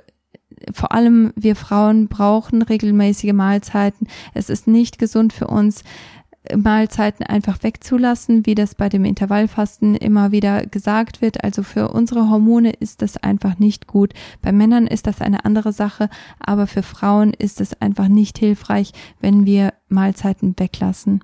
vor 0.72 0.94
allem 0.94 1.34
wir 1.36 1.56
Frauen 1.56 2.08
brauchen 2.08 2.62
regelmäßige 2.62 3.34
Mahlzeiten. 3.34 4.08
Es 4.34 4.50
ist 4.50 4.68
nicht 4.68 4.98
gesund 4.98 5.34
für 5.34 5.48
uns, 5.48 5.84
Mahlzeiten 6.56 7.26
einfach 7.26 7.64
wegzulassen, 7.64 8.46
wie 8.46 8.56
das 8.56 8.76
bei 8.76 8.90
dem 8.90 9.06
Intervallfasten 9.06 9.96
immer 9.96 10.32
wieder 10.32 10.66
gesagt 10.66 11.22
wird. 11.22 11.44
Also 11.44 11.64
für 11.64 11.90
unsere 11.90 12.30
Hormone 12.30 12.72
ist 12.72 13.02
das 13.02 13.18
einfach 13.18 13.60
nicht 13.60 13.88
gut. 13.88 14.14
Bei 14.42 14.52
Männern 14.52 14.88
ist 14.88 15.08
das 15.08 15.22
eine 15.22 15.46
andere 15.46 15.72
Sache, 15.72 16.10
aber 16.40 16.68
für 16.68 16.84
Frauen 16.84 17.34
ist 17.34 17.62
es 17.62 17.82
einfach 17.82 18.08
nicht 18.08 18.38
hilfreich, 18.38 18.92
wenn 19.22 19.46
wir 19.46 19.74
Mahlzeiten 19.88 20.56
weglassen. 20.58 21.24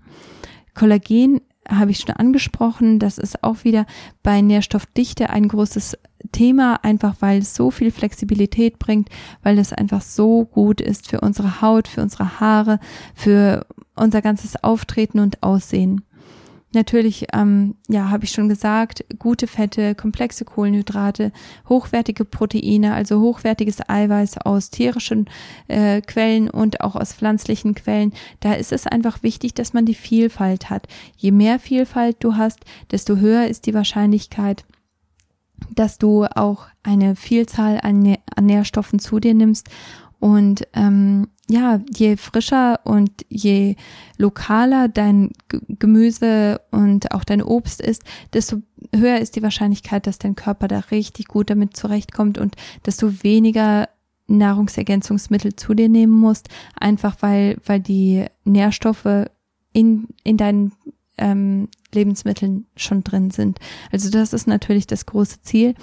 Kollagen 0.74 1.42
habe 1.68 1.92
ich 1.92 2.00
schon 2.00 2.16
angesprochen. 2.16 3.00
Das 3.00 3.18
ist 3.18 3.44
auch 3.44 3.64
wieder 3.64 3.86
bei 4.24 4.42
Nährstoffdichte 4.42 5.30
ein 5.30 5.48
großes 5.48 5.98
Thema, 6.32 6.84
einfach 6.84 7.16
weil 7.20 7.40
es 7.40 7.56
so 7.56 7.72
viel 7.72 7.92
Flexibilität 7.92 8.80
bringt, 8.80 9.10
weil 9.44 9.58
es 9.58 9.74
einfach 9.74 10.02
so 10.02 10.46
gut 10.46 10.82
ist 10.82 11.10
für 11.10 11.22
unsere 11.22 11.62
Haut, 11.62 11.88
für 11.88 12.02
unsere 12.02 12.40
Haare, 12.40 12.80
für 13.16 13.66
unser 13.96 14.22
ganzes 14.22 14.64
Auftreten 14.64 15.20
und 15.20 15.44
Aussehen. 15.44 16.04
Natürlich, 16.72 17.26
ähm, 17.34 17.76
ja, 17.88 18.12
habe 18.12 18.26
ich 18.26 18.32
schon 18.32 18.48
gesagt, 18.48 19.04
gute 19.18 19.48
Fette, 19.48 19.96
komplexe 19.96 20.46
Kohlenhydrate, 20.46 21.32
hochwertige 21.68 22.26
Proteine, 22.26 22.94
also 22.94 23.22
hochwertiges 23.22 23.90
Eiweiß 23.90 24.38
aus 24.38 24.70
tierischen 24.70 25.28
äh, 25.68 26.02
Quellen 26.02 26.48
und 26.48 26.82
auch 26.82 26.96
aus 26.96 27.14
pflanzlichen 27.14 27.74
Quellen. 27.74 28.14
Da 28.40 28.54
ist 28.54 28.72
es 28.72 28.86
einfach 28.86 29.24
wichtig, 29.24 29.56
dass 29.56 29.74
man 29.74 29.86
die 29.86 29.96
Vielfalt 29.96 30.70
hat. 30.70 30.88
Je 31.18 31.32
mehr 31.32 31.58
Vielfalt 31.58 32.18
du 32.20 32.36
hast, 32.36 32.60
desto 32.92 33.16
höher 33.16 33.48
ist 33.48 33.66
die 33.66 33.74
Wahrscheinlichkeit, 33.74 34.64
dass 35.76 35.98
du 35.98 36.26
auch 36.26 36.67
eine 36.84 37.15
Vielzahl 37.15 37.80
an, 37.82 38.17
an 38.36 38.45
Nährstoffen 38.45 39.00
zu 39.00 39.19
dir 39.19 39.34
nimmst. 39.34 39.69
Und 40.19 40.67
ähm, 40.74 41.28
ja, 41.50 41.82
je 41.95 42.17
frischer 42.17 42.80
und 42.84 43.12
je 43.30 43.76
lokaler 44.17 44.88
dein 44.88 45.32
Gemüse 45.67 46.62
und 46.72 47.12
auch 47.12 47.24
dein 47.24 47.41
Obst 47.41 47.82
ist, 47.82 48.04
desto 48.34 48.62
höher 48.95 49.19
ist 49.19 49.36
die 49.36 49.43
Wahrscheinlichkeit, 49.43 50.08
dass 50.08 50.19
dein 50.19 50.36
Körper 50.36 50.67
da 50.67 50.80
richtig 50.91 51.28
gut 51.28 51.50
damit 51.50 51.76
zurechtkommt 51.76 52.38
und 52.38 52.56
desto 52.86 53.24
weniger 53.24 53.89
Nahrungsergänzungsmittel 54.28 55.56
zu 55.56 55.74
dir 55.74 55.89
nehmen 55.89 56.13
musst, 56.13 56.50
einfach 56.80 57.17
weil, 57.22 57.58
weil 57.65 57.80
die 57.80 58.26
Nährstoffe 58.43 59.26
in, 59.74 60.08
in 60.24 60.38
deinen 60.38 60.74
ähm, 61.20 61.68
Lebensmitteln 61.94 62.66
schon 62.76 63.04
drin 63.04 63.32
sind. 63.32 63.60
Also 63.92 64.10
das 64.10 64.34
ist 64.34 64.48
natürlich 64.48 64.88
das 64.88 65.06
große 65.06 65.42
Ziel. 65.42 65.76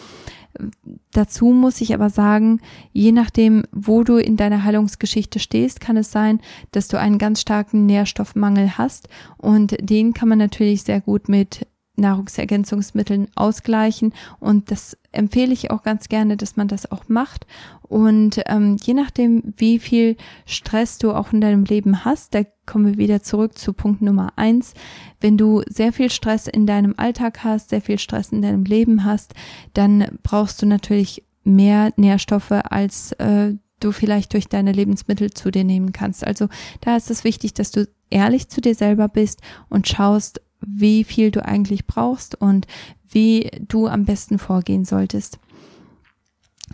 Dazu 1.12 1.46
muss 1.46 1.80
ich 1.80 1.92
aber 1.92 2.08
sagen, 2.08 2.60
je 2.92 3.12
nachdem, 3.12 3.64
wo 3.72 4.04
du 4.04 4.16
in 4.16 4.36
deiner 4.36 4.64
Heilungsgeschichte 4.64 5.38
stehst, 5.38 5.80
kann 5.80 5.96
es 5.96 6.10
sein, 6.10 6.40
dass 6.72 6.88
du 6.88 6.98
einen 6.98 7.18
ganz 7.18 7.42
starken 7.42 7.86
Nährstoffmangel 7.86 8.78
hast 8.78 9.08
und 9.36 9.76
den 9.80 10.14
kann 10.14 10.28
man 10.28 10.38
natürlich 10.38 10.82
sehr 10.82 11.00
gut 11.00 11.28
mit 11.28 11.66
Nahrungsergänzungsmitteln 11.96 13.28
ausgleichen 13.34 14.12
und 14.40 14.70
das 14.70 14.96
empfehle 15.12 15.52
ich 15.52 15.70
auch 15.70 15.82
ganz 15.82 16.08
gerne, 16.08 16.36
dass 16.36 16.56
man 16.56 16.68
das 16.68 16.90
auch 16.90 17.08
macht 17.08 17.46
und 17.88 18.40
ähm, 18.46 18.76
je 18.82 18.94
nachdem, 18.94 19.54
wie 19.56 19.78
viel 19.78 20.16
Stress 20.44 20.98
du 20.98 21.12
auch 21.12 21.32
in 21.32 21.40
deinem 21.40 21.64
Leben 21.64 22.04
hast, 22.04 22.34
da 22.34 22.42
kommen 22.66 22.86
wir 22.86 22.98
wieder 22.98 23.22
zurück 23.22 23.56
zu 23.56 23.72
Punkt 23.72 24.02
Nummer 24.02 24.32
eins. 24.36 24.74
Wenn 25.20 25.36
du 25.36 25.62
sehr 25.68 25.92
viel 25.92 26.10
Stress 26.10 26.48
in 26.48 26.66
deinem 26.66 26.94
Alltag 26.96 27.44
hast, 27.44 27.70
sehr 27.70 27.80
viel 27.80 27.98
Stress 27.98 28.32
in 28.32 28.42
deinem 28.42 28.64
Leben 28.64 29.04
hast, 29.04 29.34
dann 29.72 30.18
brauchst 30.22 30.60
du 30.62 30.66
natürlich 30.66 31.24
mehr 31.44 31.92
Nährstoffe, 31.96 32.50
als 32.50 33.12
äh, 33.12 33.54
du 33.78 33.92
vielleicht 33.92 34.32
durch 34.32 34.48
deine 34.48 34.72
Lebensmittel 34.72 35.30
zu 35.30 35.50
dir 35.50 35.64
nehmen 35.64 35.92
kannst. 35.92 36.26
Also 36.26 36.48
da 36.80 36.96
ist 36.96 37.10
es 37.10 37.24
wichtig, 37.24 37.54
dass 37.54 37.70
du 37.70 37.88
ehrlich 38.10 38.48
zu 38.48 38.60
dir 38.60 38.74
selber 38.74 39.08
bist 39.08 39.42
und 39.68 39.86
schaust, 39.86 40.40
wie 40.66 41.04
viel 41.04 41.30
du 41.30 41.44
eigentlich 41.44 41.86
brauchst 41.86 42.34
und 42.34 42.66
wie 43.08 43.50
du 43.66 43.86
am 43.86 44.04
besten 44.04 44.38
vorgehen 44.38 44.84
solltest. 44.84 45.38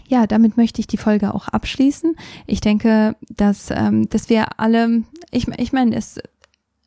Ja, 0.08 0.26
damit 0.26 0.56
möchte 0.56 0.80
ich 0.80 0.86
die 0.86 0.96
Folge 0.96 1.34
auch 1.34 1.48
abschließen. 1.48 2.16
Ich 2.46 2.60
denke, 2.60 3.14
dass, 3.28 3.70
ähm, 3.70 4.08
dass 4.08 4.30
wir 4.30 4.58
alle, 4.58 5.02
ich, 5.30 5.46
ich 5.58 5.72
meine, 5.72 5.94
es 5.94 6.18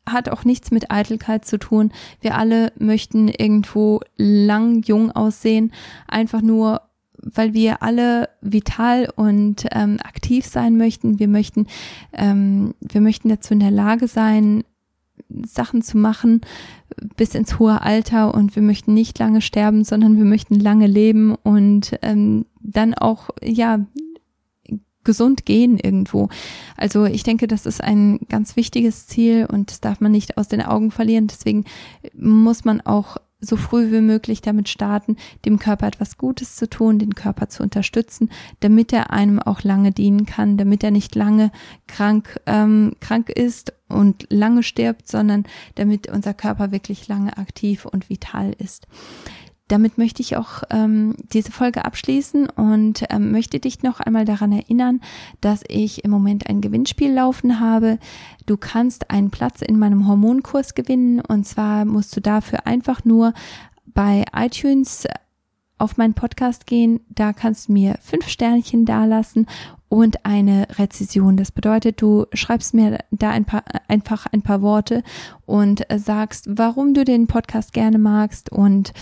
hat 0.08 0.28
auch 0.28 0.44
nichts 0.44 0.70
mit 0.70 0.90
Eitelkeit 0.90 1.44
zu 1.44 1.58
tun. 1.58 1.92
Wir 2.20 2.36
alle 2.36 2.72
möchten 2.78 3.28
irgendwo 3.28 4.00
lang 4.16 4.82
jung 4.82 5.10
aussehen, 5.12 5.72
einfach 6.08 6.42
nur 6.42 6.82
weil 7.28 7.54
wir 7.54 7.82
alle 7.82 8.28
vital 8.40 9.10
und 9.16 9.66
ähm, 9.72 9.98
aktiv 10.02 10.46
sein 10.46 10.76
möchten. 10.76 11.18
Wir 11.18 11.28
möchten, 11.28 11.66
ähm, 12.12 12.74
wir 12.80 13.00
möchten 13.00 13.28
dazu 13.28 13.54
in 13.54 13.60
der 13.60 13.70
Lage 13.70 14.06
sein, 14.06 14.62
Sachen 15.28 15.82
zu 15.82 15.96
machen 15.98 16.42
bis 17.16 17.34
ins 17.34 17.58
hohe 17.58 17.82
Alter 17.82 18.34
und 18.34 18.56
wir 18.56 18.62
möchten 18.62 18.94
nicht 18.94 19.18
lange 19.18 19.40
sterben, 19.40 19.84
sondern 19.84 20.16
wir 20.16 20.24
möchten 20.24 20.58
lange 20.58 20.86
leben 20.86 21.34
und 21.34 21.98
ähm, 22.02 22.46
dann 22.60 22.94
auch 22.94 23.30
ja 23.42 23.80
gesund 25.04 25.46
gehen 25.46 25.78
irgendwo. 25.78 26.28
Also 26.76 27.04
ich 27.04 27.22
denke, 27.22 27.46
das 27.46 27.64
ist 27.64 27.82
ein 27.82 28.18
ganz 28.28 28.56
wichtiges 28.56 29.06
Ziel 29.06 29.46
und 29.50 29.70
das 29.70 29.80
darf 29.80 30.00
man 30.00 30.12
nicht 30.12 30.36
aus 30.36 30.48
den 30.48 30.60
Augen 30.60 30.90
verlieren. 30.90 31.28
Deswegen 31.28 31.64
muss 32.12 32.64
man 32.64 32.82
auch 32.82 33.16
so 33.46 33.56
früh 33.56 33.92
wie 33.92 34.00
möglich 34.00 34.42
damit 34.42 34.68
starten, 34.68 35.16
dem 35.44 35.58
Körper 35.58 35.86
etwas 35.86 36.18
Gutes 36.18 36.56
zu 36.56 36.68
tun, 36.68 36.98
den 36.98 37.14
Körper 37.14 37.48
zu 37.48 37.62
unterstützen, 37.62 38.30
damit 38.60 38.92
er 38.92 39.10
einem 39.10 39.38
auch 39.38 39.62
lange 39.62 39.92
dienen 39.92 40.26
kann, 40.26 40.56
damit 40.56 40.84
er 40.84 40.90
nicht 40.90 41.14
lange 41.14 41.50
krank, 41.86 42.40
ähm, 42.46 42.94
krank 43.00 43.30
ist 43.30 43.72
und 43.88 44.26
lange 44.30 44.62
stirbt, 44.62 45.08
sondern 45.08 45.44
damit 45.76 46.08
unser 46.08 46.34
Körper 46.34 46.72
wirklich 46.72 47.08
lange 47.08 47.36
aktiv 47.38 47.84
und 47.84 48.10
vital 48.10 48.52
ist. 48.58 48.86
Damit 49.68 49.98
möchte 49.98 50.22
ich 50.22 50.36
auch 50.36 50.62
ähm, 50.70 51.16
diese 51.32 51.50
Folge 51.50 51.84
abschließen 51.84 52.48
und 52.48 53.04
ähm, 53.10 53.32
möchte 53.32 53.58
dich 53.58 53.82
noch 53.82 53.98
einmal 53.98 54.24
daran 54.24 54.52
erinnern, 54.52 55.00
dass 55.40 55.64
ich 55.66 56.04
im 56.04 56.10
Moment 56.12 56.48
ein 56.48 56.60
Gewinnspiel 56.60 57.12
laufen 57.12 57.58
habe. 57.58 57.98
Du 58.46 58.56
kannst 58.56 59.10
einen 59.10 59.30
Platz 59.30 59.62
in 59.62 59.78
meinem 59.78 60.06
Hormonkurs 60.06 60.74
gewinnen 60.74 61.20
und 61.20 61.46
zwar 61.46 61.84
musst 61.84 62.16
du 62.16 62.20
dafür 62.20 62.66
einfach 62.66 63.04
nur 63.04 63.34
bei 63.86 64.24
iTunes 64.32 65.08
auf 65.78 65.96
meinen 65.96 66.14
Podcast 66.14 66.66
gehen. 66.66 67.00
Da 67.08 67.32
kannst 67.32 67.68
du 67.68 67.72
mir 67.72 67.98
fünf 68.00 68.28
Sternchen 68.28 68.84
dalassen 68.84 69.46
und 69.88 70.24
eine 70.24 70.66
Rezession. 70.78 71.36
Das 71.36 71.50
bedeutet, 71.50 72.00
du 72.00 72.26
schreibst 72.32 72.74
mir 72.74 72.98
da 73.10 73.30
ein 73.30 73.44
paar, 73.44 73.64
einfach 73.88 74.26
ein 74.26 74.42
paar 74.42 74.62
Worte 74.62 75.02
und 75.44 75.84
sagst, 75.96 76.46
warum 76.48 76.94
du 76.94 77.04
den 77.04 77.26
Podcast 77.26 77.72
gerne 77.72 77.98
magst 77.98 78.50
und 78.50 78.92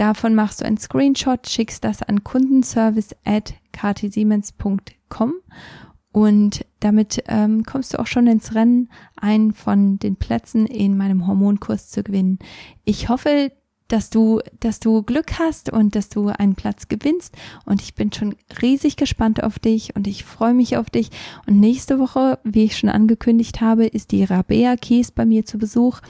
Davon 0.00 0.34
machst 0.34 0.62
du 0.62 0.64
einen 0.64 0.78
Screenshot, 0.78 1.46
schickst 1.46 1.84
das 1.84 2.02
an 2.02 2.24
kundenservice 2.24 3.14
at 3.26 3.52
ktsiemens.com 3.72 5.34
und 6.10 6.64
damit 6.80 7.22
ähm, 7.28 7.64
kommst 7.64 7.92
du 7.92 7.98
auch 7.98 8.06
schon 8.06 8.26
ins 8.26 8.54
Rennen, 8.54 8.88
einen 9.16 9.52
von 9.52 9.98
den 9.98 10.16
Plätzen 10.16 10.64
in 10.64 10.96
meinem 10.96 11.26
Hormonkurs 11.26 11.90
zu 11.90 12.02
gewinnen. 12.02 12.38
Ich 12.86 13.10
hoffe, 13.10 13.52
dass 13.88 14.08
du, 14.08 14.40
dass 14.60 14.80
du 14.80 15.02
Glück 15.02 15.38
hast 15.38 15.70
und 15.70 15.94
dass 15.94 16.08
du 16.08 16.28
einen 16.28 16.54
Platz 16.54 16.88
gewinnst. 16.88 17.36
Und 17.66 17.82
ich 17.82 17.94
bin 17.94 18.10
schon 18.10 18.36
riesig 18.62 18.96
gespannt 18.96 19.42
auf 19.42 19.58
dich 19.58 19.94
und 19.96 20.06
ich 20.06 20.24
freue 20.24 20.54
mich 20.54 20.78
auf 20.78 20.88
dich. 20.88 21.10
Und 21.46 21.60
nächste 21.60 21.98
Woche, 21.98 22.38
wie 22.44 22.64
ich 22.64 22.78
schon 22.78 22.88
angekündigt 22.88 23.60
habe, 23.60 23.86
ist 23.86 24.12
die 24.12 24.24
Rabea 24.24 24.76
Kies 24.76 25.10
bei 25.10 25.26
mir 25.26 25.44
zu 25.44 25.58
Besuch. 25.58 26.00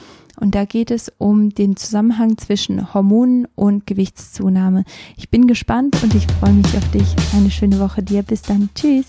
Und 0.40 0.54
da 0.54 0.64
geht 0.64 0.90
es 0.90 1.12
um 1.18 1.50
den 1.50 1.76
Zusammenhang 1.76 2.38
zwischen 2.38 2.92
Hormonen 2.94 3.46
und 3.54 3.86
Gewichtszunahme. 3.86 4.84
Ich 5.16 5.28
bin 5.28 5.46
gespannt 5.46 6.02
und 6.02 6.14
ich 6.14 6.26
freue 6.40 6.54
mich 6.54 6.76
auf 6.76 6.90
dich. 6.90 7.14
Eine 7.34 7.50
schöne 7.50 7.78
Woche 7.78 8.02
dir. 8.02 8.22
Bis 8.22 8.42
dann. 8.42 8.70
Tschüss. 8.74 9.06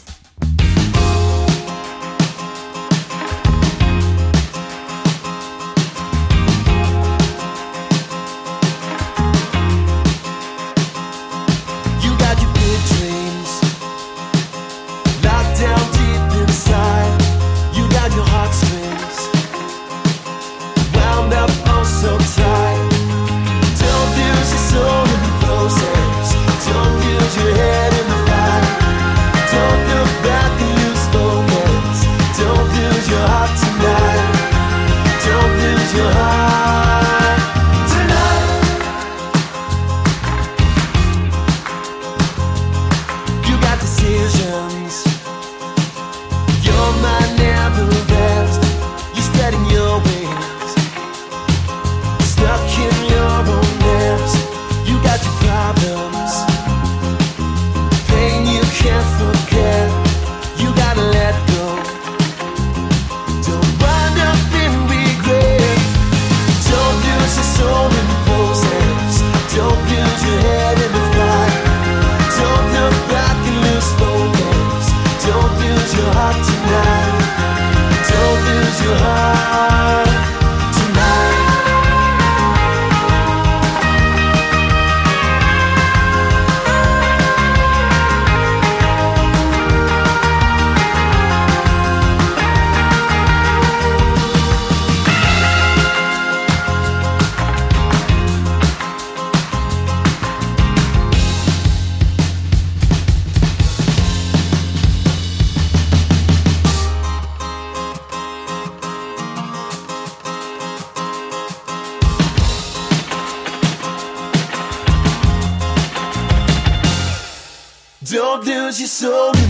so 118.92 119.41